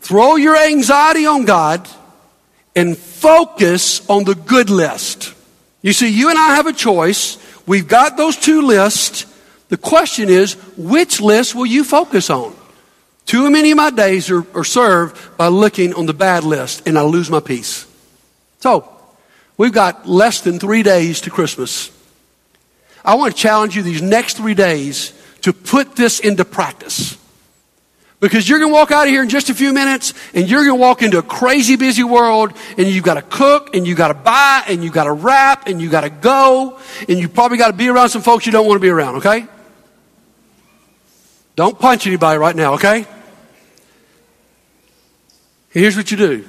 throw 0.00 0.36
your 0.36 0.56
anxiety 0.56 1.26
on 1.26 1.44
God, 1.44 1.88
and 2.74 2.96
focus 2.96 4.08
on 4.08 4.24
the 4.24 4.34
good 4.34 4.70
list. 4.70 5.34
You 5.82 5.92
see, 5.92 6.08
you 6.08 6.30
and 6.30 6.38
I 6.38 6.56
have 6.56 6.66
a 6.66 6.72
choice. 6.72 7.38
We've 7.66 7.86
got 7.86 8.16
those 8.16 8.36
two 8.36 8.62
lists. 8.62 9.26
The 9.68 9.76
question 9.76 10.28
is, 10.28 10.54
which 10.76 11.20
list 11.20 11.54
will 11.54 11.66
you 11.66 11.84
focus 11.84 12.30
on? 12.30 12.54
Too 13.26 13.50
many 13.50 13.70
of 13.72 13.76
my 13.76 13.90
days 13.90 14.30
are, 14.30 14.44
are 14.56 14.64
served 14.64 15.36
by 15.36 15.48
looking 15.48 15.92
on 15.92 16.06
the 16.06 16.14
bad 16.14 16.44
list, 16.44 16.88
and 16.88 16.98
I 16.98 17.02
lose 17.02 17.30
my 17.30 17.40
peace. 17.40 17.86
So, 18.60 18.90
we've 19.58 19.72
got 19.72 20.08
less 20.08 20.40
than 20.40 20.58
three 20.58 20.82
days 20.82 21.20
to 21.22 21.30
Christmas. 21.30 21.90
I 23.04 23.16
want 23.16 23.36
to 23.36 23.40
challenge 23.40 23.76
you 23.76 23.82
these 23.82 24.02
next 24.02 24.38
three 24.38 24.54
days 24.54 25.12
to 25.42 25.52
put 25.52 25.94
this 25.94 26.20
into 26.20 26.44
practice. 26.44 27.16
Because 28.20 28.48
you're 28.48 28.58
going 28.58 28.70
to 28.70 28.74
walk 28.74 28.90
out 28.90 29.04
of 29.04 29.10
here 29.10 29.22
in 29.22 29.28
just 29.28 29.48
a 29.48 29.54
few 29.54 29.72
minutes 29.72 30.12
and 30.34 30.50
you're 30.50 30.64
going 30.64 30.76
to 30.76 30.80
walk 30.80 31.02
into 31.02 31.18
a 31.18 31.22
crazy 31.22 31.76
busy 31.76 32.02
world 32.02 32.52
and 32.76 32.88
you've 32.88 33.04
got 33.04 33.14
to 33.14 33.22
cook 33.22 33.76
and 33.76 33.86
you've 33.86 33.96
got 33.96 34.08
to 34.08 34.14
buy 34.14 34.64
and 34.66 34.82
you've 34.82 34.92
got 34.92 35.04
to 35.04 35.12
wrap 35.12 35.68
and 35.68 35.80
you've 35.80 35.92
got 35.92 36.00
to 36.00 36.10
go 36.10 36.80
and 37.08 37.18
you 37.18 37.28
probably 37.28 37.58
got 37.58 37.68
to 37.68 37.76
be 37.76 37.88
around 37.88 38.08
some 38.08 38.22
folks 38.22 38.44
you 38.44 38.50
don't 38.50 38.66
want 38.66 38.76
to 38.76 38.80
be 38.80 38.88
around, 38.88 39.16
okay? 39.16 39.46
Don't 41.54 41.78
punch 41.78 42.06
anybody 42.08 42.38
right 42.38 42.56
now, 42.56 42.74
okay? 42.74 43.06
Here's 45.70 45.96
what 45.96 46.10
you 46.10 46.16
do. 46.16 46.48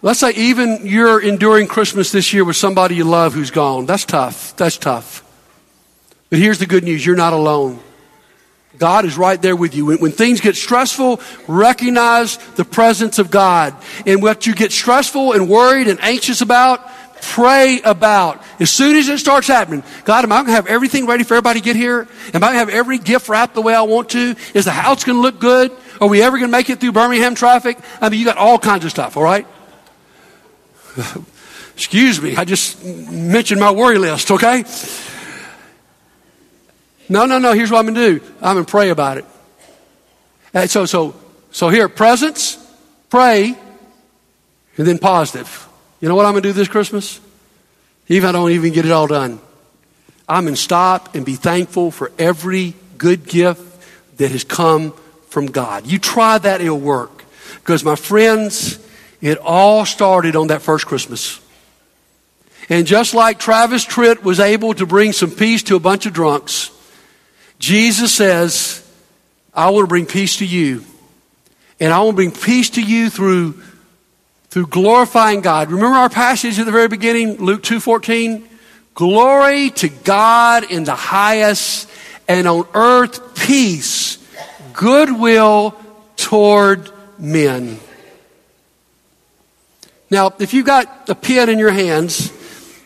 Let's 0.00 0.20
say 0.20 0.30
even 0.32 0.86
you're 0.86 1.20
enduring 1.20 1.66
Christmas 1.66 2.12
this 2.12 2.32
year 2.32 2.44
with 2.44 2.56
somebody 2.56 2.94
you 2.94 3.04
love 3.04 3.34
who's 3.34 3.50
gone. 3.50 3.84
That's 3.84 4.04
tough. 4.04 4.56
That's 4.56 4.78
tough. 4.78 5.22
But 6.30 6.38
here's 6.38 6.58
the 6.58 6.66
good 6.66 6.84
news 6.84 7.04
you're 7.04 7.16
not 7.16 7.32
alone. 7.32 7.80
God 8.78 9.04
is 9.04 9.16
right 9.16 9.40
there 9.40 9.54
with 9.54 9.74
you. 9.74 9.86
When, 9.86 9.98
when, 9.98 10.12
things 10.12 10.40
get 10.40 10.56
stressful, 10.56 11.20
recognize 11.46 12.38
the 12.56 12.64
presence 12.64 13.18
of 13.18 13.30
God. 13.30 13.74
And 14.04 14.22
what 14.22 14.46
you 14.46 14.54
get 14.54 14.72
stressful 14.72 15.32
and 15.32 15.48
worried 15.48 15.86
and 15.86 16.00
anxious 16.00 16.40
about, 16.40 16.90
pray 17.22 17.80
about. 17.84 18.42
As 18.60 18.70
soon 18.70 18.96
as 18.96 19.08
it 19.08 19.18
starts 19.18 19.46
happening, 19.46 19.82
God, 20.04 20.24
am 20.24 20.32
I 20.32 20.36
going 20.36 20.46
to 20.46 20.52
have 20.52 20.66
everything 20.66 21.06
ready 21.06 21.24
for 21.24 21.34
everybody 21.34 21.60
to 21.60 21.64
get 21.64 21.76
here? 21.76 22.08
Am 22.32 22.42
I 22.42 22.52
going 22.52 22.52
to 22.54 22.58
have 22.58 22.68
every 22.68 22.98
gift 22.98 23.28
wrapped 23.28 23.54
the 23.54 23.62
way 23.62 23.74
I 23.74 23.82
want 23.82 24.10
to? 24.10 24.34
Is 24.54 24.64
the 24.64 24.72
house 24.72 25.04
going 25.04 25.16
to 25.16 25.22
look 25.22 25.38
good? 25.38 25.72
Are 26.00 26.08
we 26.08 26.22
ever 26.22 26.36
going 26.36 26.50
to 26.50 26.56
make 26.56 26.68
it 26.70 26.80
through 26.80 26.92
Birmingham 26.92 27.34
traffic? 27.34 27.78
I 28.00 28.08
mean, 28.08 28.18
you 28.18 28.26
got 28.26 28.36
all 28.36 28.58
kinds 28.58 28.84
of 28.84 28.90
stuff, 28.90 29.16
all 29.16 29.22
right? 29.22 29.46
Excuse 31.74 32.20
me, 32.20 32.36
I 32.36 32.44
just 32.44 32.84
mentioned 32.84 33.60
my 33.60 33.70
worry 33.70 33.98
list, 33.98 34.30
okay? 34.30 34.64
No, 37.08 37.26
no, 37.26 37.38
no. 37.38 37.52
Here's 37.52 37.70
what 37.70 37.78
I'm 37.78 37.92
going 37.92 37.94
to 37.94 38.18
do. 38.18 38.26
I'm 38.40 38.54
going 38.54 38.64
to 38.64 38.70
pray 38.70 38.90
about 38.90 39.18
it. 39.18 39.24
And 40.52 40.70
so, 40.70 40.86
so, 40.86 41.14
so 41.50 41.68
here, 41.68 41.88
presence, 41.88 42.56
pray, 43.10 43.56
and 44.76 44.86
then 44.86 44.98
positive. 44.98 45.68
You 46.00 46.08
know 46.08 46.14
what 46.14 46.26
I'm 46.26 46.32
going 46.32 46.42
to 46.42 46.48
do 46.48 46.52
this 46.52 46.68
Christmas? 46.68 47.20
Even 48.08 48.28
I 48.28 48.32
don't 48.32 48.50
even 48.50 48.72
get 48.72 48.84
it 48.84 48.92
all 48.92 49.06
done. 49.06 49.40
I'm 50.28 50.44
going 50.44 50.54
to 50.54 50.60
stop 50.60 51.14
and 51.14 51.24
be 51.24 51.34
thankful 51.34 51.90
for 51.90 52.12
every 52.18 52.74
good 52.98 53.26
gift 53.26 53.62
that 54.18 54.30
has 54.30 54.44
come 54.44 54.92
from 55.28 55.46
God. 55.46 55.86
You 55.86 55.98
try 55.98 56.38
that, 56.38 56.60
it'll 56.60 56.78
work. 56.78 57.24
Because, 57.56 57.84
my 57.84 57.96
friends, 57.96 58.78
it 59.20 59.38
all 59.38 59.84
started 59.84 60.36
on 60.36 60.48
that 60.48 60.62
first 60.62 60.86
Christmas. 60.86 61.40
And 62.68 62.86
just 62.86 63.14
like 63.14 63.38
Travis 63.38 63.84
Tritt 63.84 64.22
was 64.22 64.40
able 64.40 64.74
to 64.74 64.86
bring 64.86 65.12
some 65.12 65.30
peace 65.30 65.62
to 65.64 65.76
a 65.76 65.80
bunch 65.80 66.06
of 66.06 66.12
drunks, 66.12 66.70
Jesus 67.64 68.12
says, 68.12 68.86
I 69.54 69.70
want 69.70 69.84
to 69.84 69.88
bring 69.88 70.04
peace 70.04 70.36
to 70.36 70.44
you. 70.44 70.84
And 71.80 71.94
I 71.94 72.00
want 72.00 72.10
to 72.10 72.16
bring 72.16 72.30
peace 72.30 72.68
to 72.70 72.82
you 72.82 73.08
through, 73.08 73.58
through 74.50 74.66
glorifying 74.66 75.40
God. 75.40 75.70
Remember 75.70 75.96
our 75.96 76.10
passage 76.10 76.58
at 76.58 76.66
the 76.66 76.72
very 76.72 76.88
beginning, 76.88 77.38
Luke 77.38 77.62
2.14? 77.62 78.46
Glory 78.92 79.70
to 79.70 79.88
God 79.88 80.70
in 80.70 80.84
the 80.84 80.94
highest 80.94 81.88
and 82.28 82.46
on 82.46 82.66
earth 82.74 83.34
peace, 83.34 84.18
goodwill 84.74 85.74
toward 86.16 86.90
men. 87.18 87.80
Now, 90.10 90.34
if 90.38 90.52
you've 90.52 90.66
got 90.66 91.08
a 91.08 91.14
pen 91.14 91.48
in 91.48 91.58
your 91.58 91.72
hands 91.72 92.30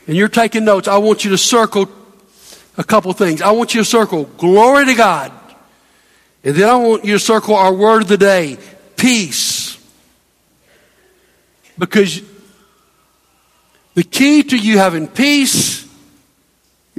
and 0.07 0.17
you're 0.17 0.29
taking 0.29 0.65
notes, 0.65 0.87
I 0.87 0.99
want 0.99 1.25
you 1.25 1.33
to 1.33 1.39
circle 1.39 1.87
a 2.79 2.85
couple 2.85 3.13
things. 3.13 3.43
I 3.43 3.51
want 3.51 3.75
you 3.75 3.83
to 3.83 3.85
circle 3.85 4.25
glory 4.39 4.87
to 4.87 4.95
God. 4.95 5.33
And 6.45 6.55
then 6.55 6.69
I 6.69 6.77
want 6.77 7.05
you 7.05 7.15
to 7.15 7.19
circle 7.19 7.57
our 7.57 7.75
word 7.75 8.03
of 8.03 8.09
the 8.09 8.17
day 8.17 8.57
peace. 8.97 9.77
Because 11.77 12.23
the 13.95 14.05
key 14.05 14.43
to 14.45 14.57
you 14.57 14.79
having 14.79 15.09
peace 15.09 15.87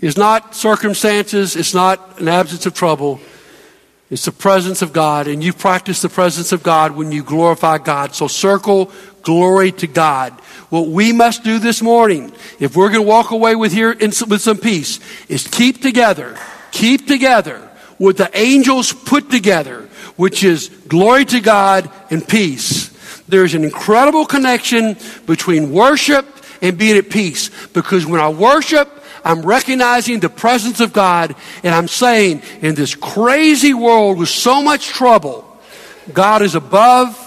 is 0.01 0.17
not 0.17 0.53
circumstances, 0.53 1.55
it's 1.55 1.73
not 1.73 2.19
an 2.19 2.27
absence 2.27 2.65
of 2.65 2.73
trouble. 2.73 3.19
It's 4.09 4.25
the 4.25 4.31
presence 4.31 4.81
of 4.81 4.91
God, 4.91 5.27
and 5.27 5.43
you 5.43 5.53
practice 5.53 6.01
the 6.01 6.09
presence 6.09 6.51
of 6.51 6.63
God 6.63 6.95
when 6.95 7.11
you 7.11 7.23
glorify 7.23 7.77
God. 7.77 8.15
So 8.15 8.27
circle 8.27 8.91
glory 9.21 9.71
to 9.73 9.87
God. 9.87 10.33
What 10.69 10.87
we 10.87 11.11
must 11.11 11.43
do 11.43 11.59
this 11.59 11.81
morning, 11.81 12.31
if 12.59 12.75
we're 12.75 12.89
going 12.89 13.01
to 13.03 13.07
walk 13.07 13.31
away 13.31 13.55
with 13.55 13.71
here 13.71 13.91
in, 13.91 14.11
with 14.27 14.41
some 14.41 14.57
peace, 14.57 14.99
is 15.27 15.47
keep 15.47 15.81
together, 15.81 16.37
keep 16.71 17.07
together 17.07 17.69
what 17.97 18.17
the 18.17 18.29
angels 18.37 18.93
put 18.93 19.29
together, 19.29 19.87
which 20.15 20.43
is 20.43 20.69
glory 20.87 21.25
to 21.25 21.39
God 21.39 21.89
and 22.09 22.25
peace. 22.25 22.89
There's 23.27 23.53
an 23.53 23.63
incredible 23.63 24.25
connection 24.25 24.97
between 25.25 25.71
worship 25.71 26.25
and 26.61 26.77
being 26.77 26.97
at 26.97 27.09
peace. 27.09 27.49
Because 27.67 28.05
when 28.05 28.19
I 28.19 28.29
worship, 28.29 28.89
I'm 29.23 29.41
recognizing 29.41 30.19
the 30.19 30.29
presence 30.29 30.79
of 30.79 30.93
God 30.93 31.35
and 31.63 31.75
I'm 31.75 31.87
saying, 31.87 32.41
in 32.61 32.75
this 32.75 32.95
crazy 32.95 33.73
world 33.73 34.17
with 34.17 34.29
so 34.29 34.61
much 34.63 34.87
trouble, 34.87 35.45
God 36.11 36.41
is 36.41 36.55
above 36.55 37.17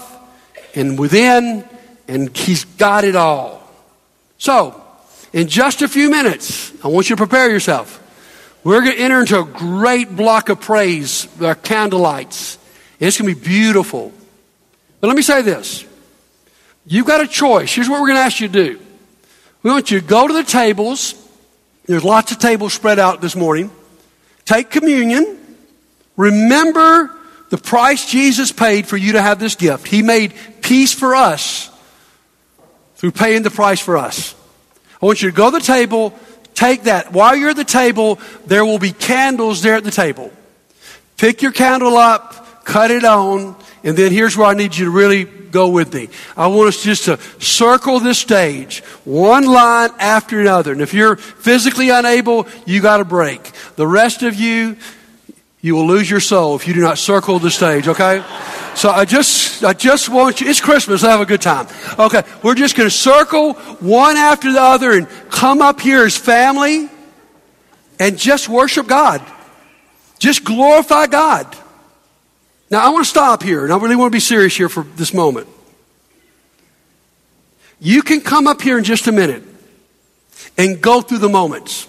and 0.75 0.97
within 0.97 1.67
and 2.07 2.35
He's 2.35 2.65
got 2.65 3.03
it 3.03 3.15
all. 3.15 3.61
So, 4.37 4.81
in 5.31 5.47
just 5.47 5.81
a 5.81 5.87
few 5.87 6.09
minutes, 6.09 6.71
I 6.83 6.87
want 6.89 7.09
you 7.09 7.15
to 7.15 7.19
prepare 7.19 7.49
yourself. 7.49 7.99
We're 8.63 8.81
going 8.81 8.95
to 8.95 9.01
enter 9.01 9.19
into 9.19 9.39
a 9.39 9.43
great 9.43 10.15
block 10.15 10.49
of 10.49 10.61
praise, 10.61 11.27
our 11.41 11.55
candlelights. 11.55 12.57
It's 12.99 13.19
going 13.19 13.33
to 13.33 13.39
be 13.39 13.47
beautiful. 13.47 14.13
But 15.01 15.07
let 15.07 15.17
me 15.17 15.21
say 15.21 15.41
this. 15.41 15.85
You've 16.85 17.07
got 17.07 17.21
a 17.21 17.27
choice. 17.27 17.73
Here's 17.73 17.89
what 17.89 17.99
we're 17.99 18.07
going 18.07 18.17
to 18.17 18.23
ask 18.23 18.39
you 18.39 18.47
to 18.47 18.53
do. 18.53 18.79
We 19.63 19.71
want 19.71 19.91
you 19.91 19.99
to 19.99 20.05
go 20.05 20.27
to 20.27 20.33
the 20.33 20.43
tables. 20.43 21.15
There's 21.85 22.03
lots 22.03 22.31
of 22.31 22.39
tables 22.39 22.73
spread 22.73 22.99
out 22.99 23.19
this 23.19 23.35
morning. 23.35 23.71
Take 24.45 24.69
communion. 24.69 25.39
Remember 26.15 27.11
the 27.49 27.57
price 27.57 28.09
Jesus 28.09 28.51
paid 28.51 28.87
for 28.87 28.97
you 28.97 29.13
to 29.13 29.21
have 29.21 29.39
this 29.39 29.55
gift. 29.55 29.87
He 29.87 30.01
made 30.01 30.33
peace 30.61 30.93
for 30.93 31.15
us 31.15 31.69
through 33.03 33.11
paying 33.11 33.41
the 33.41 33.51
price 33.51 33.81
for 33.81 33.97
us. 33.97 34.33
I 35.01 35.05
want 35.05 35.21
you 35.21 35.29
to 35.29 35.35
go 35.35 35.51
to 35.51 35.57
the 35.57 35.65
table, 35.65 36.17
take 36.53 36.83
that. 36.83 37.11
While 37.11 37.35
you're 37.35 37.49
at 37.49 37.57
the 37.57 37.65
table, 37.65 38.17
there 38.45 38.63
will 38.63 38.79
be 38.79 38.93
candles 38.93 39.61
there 39.61 39.75
at 39.75 39.83
the 39.83 39.91
table. 39.91 40.31
Pick 41.17 41.41
your 41.41 41.51
candle 41.51 41.97
up, 41.97 42.63
cut 42.63 42.91
it 42.91 43.03
on, 43.03 43.57
and 43.83 43.97
then 43.97 44.13
here's 44.13 44.37
where 44.37 44.47
I 44.47 44.53
need 44.53 44.77
you 44.77 44.85
to 44.85 44.91
really 44.91 45.25
go 45.25 45.67
with 45.67 45.93
me. 45.93 46.07
I 46.37 46.47
want 46.47 46.69
us 46.69 46.81
just 46.81 47.03
to 47.03 47.19
circle 47.41 47.99
this 47.99 48.19
stage, 48.19 48.79
one 49.03 49.47
line 49.47 49.89
after 49.99 50.39
another. 50.39 50.71
And 50.71 50.79
if 50.81 50.93
you're 50.93 51.17
physically 51.17 51.89
unable, 51.89 52.47
you 52.65 52.81
got 52.81 53.01
a 53.01 53.05
break. 53.05 53.51
The 53.75 53.85
rest 53.85 54.23
of 54.23 54.35
you, 54.35 54.77
you 55.63 55.75
will 55.75 55.87
lose 55.87 56.09
your 56.09 56.19
soul 56.19 56.57
if 56.57 56.67
you 56.67 56.73
do 56.73 56.81
not 56.81 56.97
circle 56.97 57.39
the 57.39 57.49
stage, 57.49 57.87
okay? 57.87 58.21
So 58.75 58.89
I 58.89 59.05
just, 59.05 59.63
I 59.63 59.71
just 59.71 60.09
want 60.09 60.41
you, 60.41 60.49
it's 60.49 60.59
Christmas, 60.59 61.01
have 61.03 61.21
a 61.21 61.25
good 61.25 61.41
time. 61.41 61.67
Okay, 61.97 62.21
we're 62.43 62.53
just 62.53 62.75
going 62.75 62.87
to 62.87 62.95
circle 62.95 63.53
one 63.79 64.17
after 64.17 64.51
the 64.51 64.61
other 64.61 64.91
and 64.91 65.07
come 65.29 65.61
up 65.61 65.79
here 65.79 66.03
as 66.03 66.17
family 66.17 66.89
and 67.97 68.17
just 68.17 68.49
worship 68.49 68.87
God. 68.87 69.25
Just 70.19 70.43
glorify 70.43 71.07
God. 71.07 71.55
Now 72.69 72.85
I 72.85 72.89
want 72.89 73.05
to 73.05 73.09
stop 73.09 73.41
here 73.41 73.63
and 73.63 73.71
I 73.71 73.77
really 73.77 73.95
want 73.95 74.11
to 74.11 74.15
be 74.15 74.19
serious 74.19 74.57
here 74.57 74.67
for 74.67 74.83
this 74.83 75.13
moment. 75.13 75.47
You 77.79 78.01
can 78.01 78.19
come 78.19 78.47
up 78.47 78.61
here 78.61 78.77
in 78.77 78.83
just 78.83 79.07
a 79.07 79.13
minute 79.13 79.43
and 80.57 80.81
go 80.81 80.99
through 80.99 81.19
the 81.19 81.29
moments. 81.29 81.87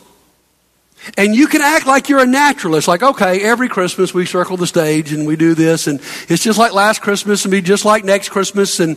And 1.16 1.34
you 1.34 1.46
can 1.46 1.60
act 1.60 1.86
like 1.86 2.08
you're 2.08 2.20
a 2.20 2.26
naturalist, 2.26 2.88
like, 2.88 3.02
okay, 3.02 3.42
every 3.42 3.68
Christmas 3.68 4.14
we 4.14 4.26
circle 4.26 4.56
the 4.56 4.66
stage 4.66 5.12
and 5.12 5.26
we 5.26 5.36
do 5.36 5.54
this, 5.54 5.86
and 5.86 6.00
it's 6.28 6.42
just 6.42 6.58
like 6.58 6.72
last 6.72 7.02
Christmas 7.02 7.44
and 7.44 7.52
be 7.52 7.60
just 7.60 7.84
like 7.84 8.04
next 8.04 8.30
Christmas. 8.30 8.80
And 8.80 8.96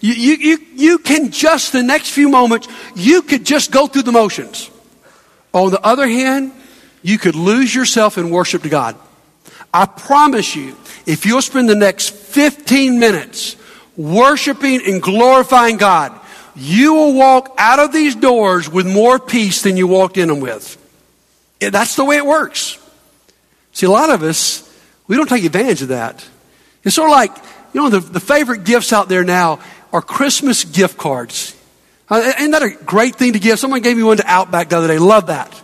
you, 0.00 0.12
you, 0.12 0.34
you, 0.34 0.58
you 0.74 0.98
can 0.98 1.30
just, 1.30 1.72
the 1.72 1.82
next 1.82 2.10
few 2.10 2.28
moments, 2.28 2.68
you 2.94 3.22
could 3.22 3.44
just 3.44 3.70
go 3.70 3.86
through 3.86 4.02
the 4.02 4.12
motions. 4.12 4.70
On 5.52 5.70
the 5.70 5.80
other 5.80 6.06
hand, 6.06 6.52
you 7.02 7.18
could 7.18 7.34
lose 7.34 7.74
yourself 7.74 8.18
in 8.18 8.30
worship 8.30 8.62
to 8.62 8.68
God. 8.68 8.96
I 9.72 9.86
promise 9.86 10.54
you, 10.54 10.76
if 11.06 11.24
you'll 11.24 11.42
spend 11.42 11.68
the 11.68 11.74
next 11.74 12.10
15 12.10 12.98
minutes 12.98 13.56
worshiping 13.96 14.82
and 14.86 15.00
glorifying 15.02 15.76
God, 15.76 16.18
you 16.54 16.94
will 16.94 17.14
walk 17.14 17.54
out 17.58 17.78
of 17.78 17.92
these 17.92 18.14
doors 18.14 18.68
with 18.70 18.86
more 18.86 19.18
peace 19.18 19.62
than 19.62 19.76
you 19.76 19.86
walked 19.86 20.16
in 20.16 20.28
them 20.28 20.40
with. 20.40 20.82
That's 21.60 21.96
the 21.96 22.04
way 22.04 22.16
it 22.16 22.26
works. 22.26 22.78
See, 23.72 23.86
a 23.86 23.90
lot 23.90 24.10
of 24.10 24.22
us, 24.22 24.62
we 25.06 25.16
don't 25.16 25.28
take 25.28 25.44
advantage 25.44 25.82
of 25.82 25.88
that. 25.88 26.26
It's 26.82 26.94
sort 26.94 27.10
of 27.10 27.16
like, 27.16 27.36
you 27.72 27.82
know, 27.82 27.90
the, 27.90 28.00
the 28.00 28.20
favorite 28.20 28.64
gifts 28.64 28.92
out 28.92 29.08
there 29.08 29.24
now 29.24 29.60
are 29.92 30.02
Christmas 30.02 30.64
gift 30.64 30.96
cards. 30.96 31.54
Uh, 32.08 32.32
isn't 32.38 32.52
that 32.52 32.62
a 32.62 32.70
great 32.70 33.16
thing 33.16 33.32
to 33.32 33.38
give? 33.38 33.58
Someone 33.58 33.80
gave 33.80 33.96
me 33.96 34.02
one 34.02 34.18
to 34.18 34.26
Outback 34.26 34.68
the 34.68 34.78
other 34.78 34.88
day. 34.88 34.98
Love 34.98 35.26
that. 35.26 35.62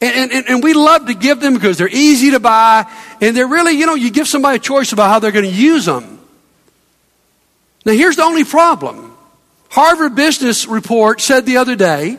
And, 0.00 0.32
and, 0.32 0.48
and 0.48 0.62
we 0.62 0.74
love 0.74 1.06
to 1.06 1.14
give 1.14 1.40
them 1.40 1.54
because 1.54 1.78
they're 1.78 1.88
easy 1.88 2.32
to 2.32 2.40
buy 2.40 2.90
and 3.20 3.36
they're 3.36 3.46
really, 3.46 3.72
you 3.72 3.86
know, 3.86 3.94
you 3.94 4.10
give 4.10 4.28
somebody 4.28 4.56
a 4.56 4.60
choice 4.60 4.92
about 4.92 5.08
how 5.08 5.18
they're 5.18 5.32
going 5.32 5.44
to 5.44 5.50
use 5.50 5.86
them. 5.86 6.20
Now 7.86 7.92
here's 7.92 8.16
the 8.16 8.22
only 8.22 8.44
problem. 8.44 9.16
Harvard 9.70 10.14
Business 10.14 10.66
Report 10.66 11.20
said 11.20 11.46
the 11.46 11.58
other 11.58 11.76
day 11.76 12.18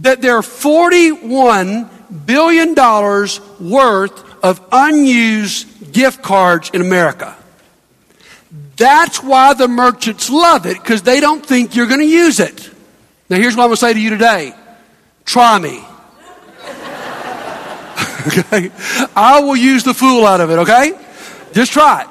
that 0.00 0.22
there 0.22 0.36
are 0.36 0.42
$41 0.42 1.88
billion 2.26 2.74
worth 2.74 4.44
of 4.44 4.60
unused 4.70 5.92
gift 5.92 6.22
cards 6.22 6.70
in 6.72 6.80
America. 6.80 7.36
That's 8.76 9.22
why 9.22 9.54
the 9.54 9.66
merchants 9.66 10.30
love 10.30 10.64
it, 10.66 10.74
because 10.74 11.02
they 11.02 11.20
don't 11.20 11.44
think 11.44 11.74
you're 11.74 11.88
going 11.88 12.00
to 12.00 12.06
use 12.06 12.38
it. 12.38 12.70
Now, 13.28 13.36
here's 13.36 13.56
what 13.56 13.64
I'm 13.64 13.68
going 13.68 13.76
to 13.76 13.80
say 13.80 13.92
to 13.92 14.00
you 14.00 14.10
today 14.10 14.54
try 15.24 15.58
me. 15.58 15.78
okay? 18.26 18.70
I 19.14 19.40
will 19.40 19.56
use 19.56 19.82
the 19.82 19.94
fool 19.94 20.24
out 20.24 20.40
of 20.40 20.50
it, 20.50 20.60
okay? 20.60 20.92
Just 21.52 21.72
try 21.72 22.02
it. 22.02 22.08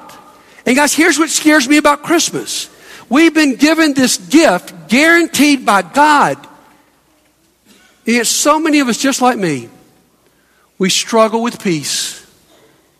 And 0.66 0.76
guys, 0.76 0.92
here's 0.92 1.18
what 1.18 1.30
scares 1.30 1.66
me 1.66 1.78
about 1.78 2.02
Christmas. 2.02 2.68
We've 3.08 3.32
been 3.32 3.56
given 3.56 3.94
this 3.94 4.18
gift 4.18 4.88
guaranteed 4.88 5.64
by 5.64 5.80
God. 5.82 6.47
Yet, 8.14 8.26
so 8.26 8.58
many 8.58 8.80
of 8.80 8.88
us, 8.88 8.96
just 8.96 9.20
like 9.20 9.36
me, 9.36 9.68
we 10.78 10.88
struggle 10.88 11.42
with 11.42 11.62
peace 11.62 12.26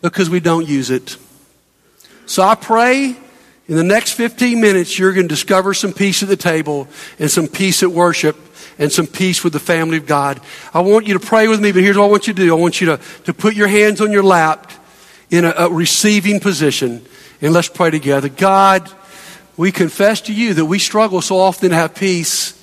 because 0.01 0.29
we 0.29 0.39
don't 0.39 0.67
use 0.67 0.91
it. 0.91 1.17
So 2.27 2.43
I 2.43 2.53
pray 2.53 3.17
in 3.67 3.75
the 3.75 3.83
next 3.83 4.11
15 4.11 4.61
minutes, 4.61 4.99
you're 4.99 5.13
going 5.13 5.27
to 5.27 5.33
discover 5.33 5.73
some 5.73 5.93
peace 5.93 6.21
at 6.21 6.29
the 6.29 6.37
table 6.37 6.87
and 7.17 7.31
some 7.31 7.47
peace 7.47 7.81
at 7.81 7.89
worship 7.89 8.37
and 8.77 8.91
some 8.91 9.07
peace 9.07 9.43
with 9.43 9.53
the 9.53 9.59
family 9.59 9.97
of 9.97 10.05
God. 10.05 10.41
I 10.75 10.81
want 10.81 11.07
you 11.07 11.15
to 11.17 11.19
pray 11.19 11.47
with 11.47 11.59
me, 11.59 11.71
but 11.71 11.81
here's 11.81 11.97
what 11.97 12.05
I 12.05 12.09
want 12.09 12.27
you 12.27 12.33
to 12.35 12.41
do. 12.43 12.55
I 12.55 12.59
want 12.59 12.79
you 12.79 12.87
to, 12.87 12.99
to 13.23 13.33
put 13.33 13.55
your 13.55 13.67
hands 13.67 14.01
on 14.01 14.11
your 14.11 14.21
lap 14.21 14.71
in 15.31 15.43
a, 15.43 15.53
a 15.57 15.69
receiving 15.71 16.39
position 16.39 17.03
and 17.41 17.51
let's 17.51 17.67
pray 17.67 17.89
together. 17.89 18.29
God, 18.29 18.87
we 19.57 19.71
confess 19.71 20.21
to 20.21 20.33
you 20.33 20.53
that 20.53 20.65
we 20.65 20.77
struggle 20.77 21.23
so 21.23 21.37
often 21.37 21.71
to 21.71 21.75
have 21.75 21.95
peace. 21.95 22.58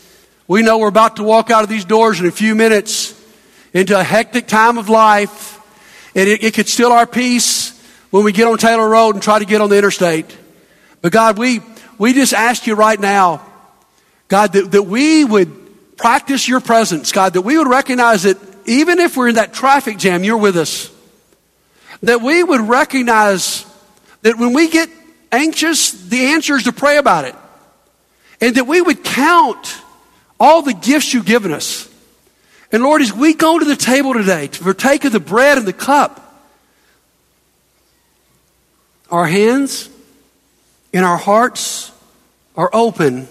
We 0.48 0.62
know 0.62 0.78
we're 0.78 0.88
about 0.88 1.16
to 1.16 1.24
walk 1.24 1.50
out 1.50 1.64
of 1.64 1.68
these 1.68 1.84
doors 1.84 2.20
in 2.20 2.26
a 2.26 2.30
few 2.30 2.54
minutes 2.54 3.14
into 3.72 3.98
a 3.98 4.02
hectic 4.02 4.46
time 4.46 4.78
of 4.78 4.88
life, 4.88 5.60
and 6.14 6.28
it, 6.28 6.44
it 6.44 6.54
could 6.54 6.68
steal 6.68 6.92
our 6.92 7.06
peace 7.06 7.72
when 8.10 8.24
we 8.24 8.32
get 8.32 8.46
on 8.46 8.56
Taylor 8.56 8.88
Road 8.88 9.16
and 9.16 9.22
try 9.22 9.38
to 9.38 9.44
get 9.44 9.60
on 9.60 9.70
the 9.70 9.76
interstate. 9.76 10.36
But 11.02 11.12
God, 11.12 11.36
we, 11.36 11.60
we 11.98 12.12
just 12.12 12.32
ask 12.32 12.66
you 12.66 12.74
right 12.74 12.98
now, 12.98 13.44
God, 14.28 14.52
that, 14.52 14.70
that 14.70 14.82
we 14.84 15.24
would 15.24 15.96
practice 15.96 16.46
your 16.46 16.60
presence, 16.60 17.10
God, 17.10 17.32
that 17.34 17.42
we 17.42 17.58
would 17.58 17.68
recognize 17.68 18.22
that 18.22 18.38
even 18.66 18.98
if 19.00 19.16
we're 19.16 19.28
in 19.28 19.34
that 19.34 19.52
traffic 19.52 19.98
jam, 19.98 20.24
you're 20.24 20.38
with 20.38 20.56
us. 20.56 20.90
That 22.02 22.20
we 22.20 22.42
would 22.42 22.60
recognize 22.60 23.64
that 24.22 24.38
when 24.38 24.52
we 24.52 24.68
get 24.68 24.88
anxious, 25.32 25.90
the 25.90 26.26
answer 26.26 26.54
is 26.54 26.64
to 26.64 26.72
pray 26.72 26.98
about 26.98 27.24
it. 27.24 27.34
And 28.40 28.54
that 28.56 28.66
we 28.66 28.80
would 28.80 29.02
count 29.02 29.80
all 30.38 30.62
the 30.62 30.74
gifts 30.74 31.14
you've 31.14 31.26
given 31.26 31.52
us. 31.52 31.88
And 32.72 32.82
Lord, 32.82 33.00
as 33.00 33.12
we 33.12 33.34
go 33.34 33.58
to 33.58 33.64
the 33.64 33.76
table 33.76 34.12
today 34.14 34.48
to 34.48 34.64
partake 34.64 35.04
of 35.04 35.12
the 35.12 35.20
bread 35.20 35.58
and 35.58 35.66
the 35.66 35.72
cup, 35.72 36.22
our 39.10 39.26
hands 39.26 39.88
and 40.92 41.04
our 41.04 41.16
hearts 41.16 41.92
are 42.56 42.70
open 42.72 43.28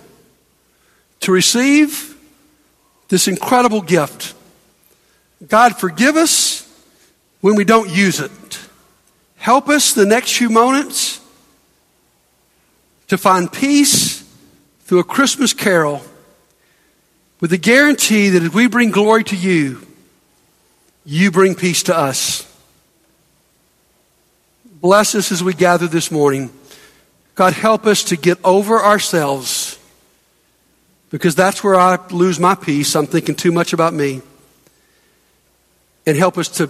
to 1.22 1.32
receive 1.32 2.16
this 3.10 3.28
incredible 3.28 3.82
gift. 3.82 4.34
God, 5.48 5.78
forgive 5.78 6.16
us 6.16 6.62
when 7.42 7.56
we 7.56 7.66
don't 7.66 7.90
use 7.90 8.20
it. 8.20 8.32
Help 9.38 9.70
us 9.70 9.94
the 9.94 10.06
next 10.06 10.36
few 10.36 10.50
moments 10.50 11.20
to 13.08 13.18
find 13.18 13.52
peace 13.52 14.24
through 14.82 15.00
a 15.00 15.04
Christmas 15.04 15.54
carol 15.54 16.02
with 17.40 17.52
the 17.52 17.58
guarantee 17.58 18.30
that 18.30 18.44
if 18.44 18.54
we 18.54 18.68
bring 18.68 18.92
glory 18.92 19.24
to 19.26 19.36
you, 19.36 19.86
you 21.06 21.32
bring 21.32 21.56
peace 21.56 21.84
to 21.84 21.96
us. 21.96 22.52
Bless 24.82 25.16
us 25.16 25.32
as 25.32 25.44
we 25.44 25.54
gather 25.54 25.88
this 25.88 26.12
morning. 26.12 26.52
God, 27.36 27.54
help 27.54 27.86
us 27.86 28.04
to 28.06 28.16
get 28.16 28.38
over 28.44 28.80
ourselves 28.80 29.78
because 31.10 31.36
that's 31.36 31.64
where 31.64 31.76
I 31.76 31.98
lose 32.10 32.40
my 32.40 32.56
peace. 32.56 32.96
I'm 32.96 33.08
thinking 33.08 33.36
too 33.36 33.52
much 33.52 33.74
about 33.74 33.94
me. 33.94 34.22
And 36.06 36.16
help 36.16 36.38
us 36.38 36.50
to, 36.58 36.70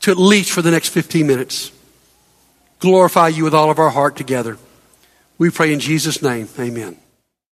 to 0.00 0.10
at 0.10 0.16
least 0.16 0.50
for 0.50 0.62
the 0.62 0.70
next 0.70 0.88
15 0.88 1.26
minutes 1.26 1.72
glorify 2.78 3.28
you 3.28 3.44
with 3.44 3.54
all 3.54 3.70
of 3.70 3.78
our 3.78 3.90
heart 3.90 4.16
together. 4.16 4.58
We 5.38 5.50
pray 5.50 5.72
in 5.72 5.80
Jesus' 5.80 6.22
name. 6.22 6.48
Amen. 6.58 6.96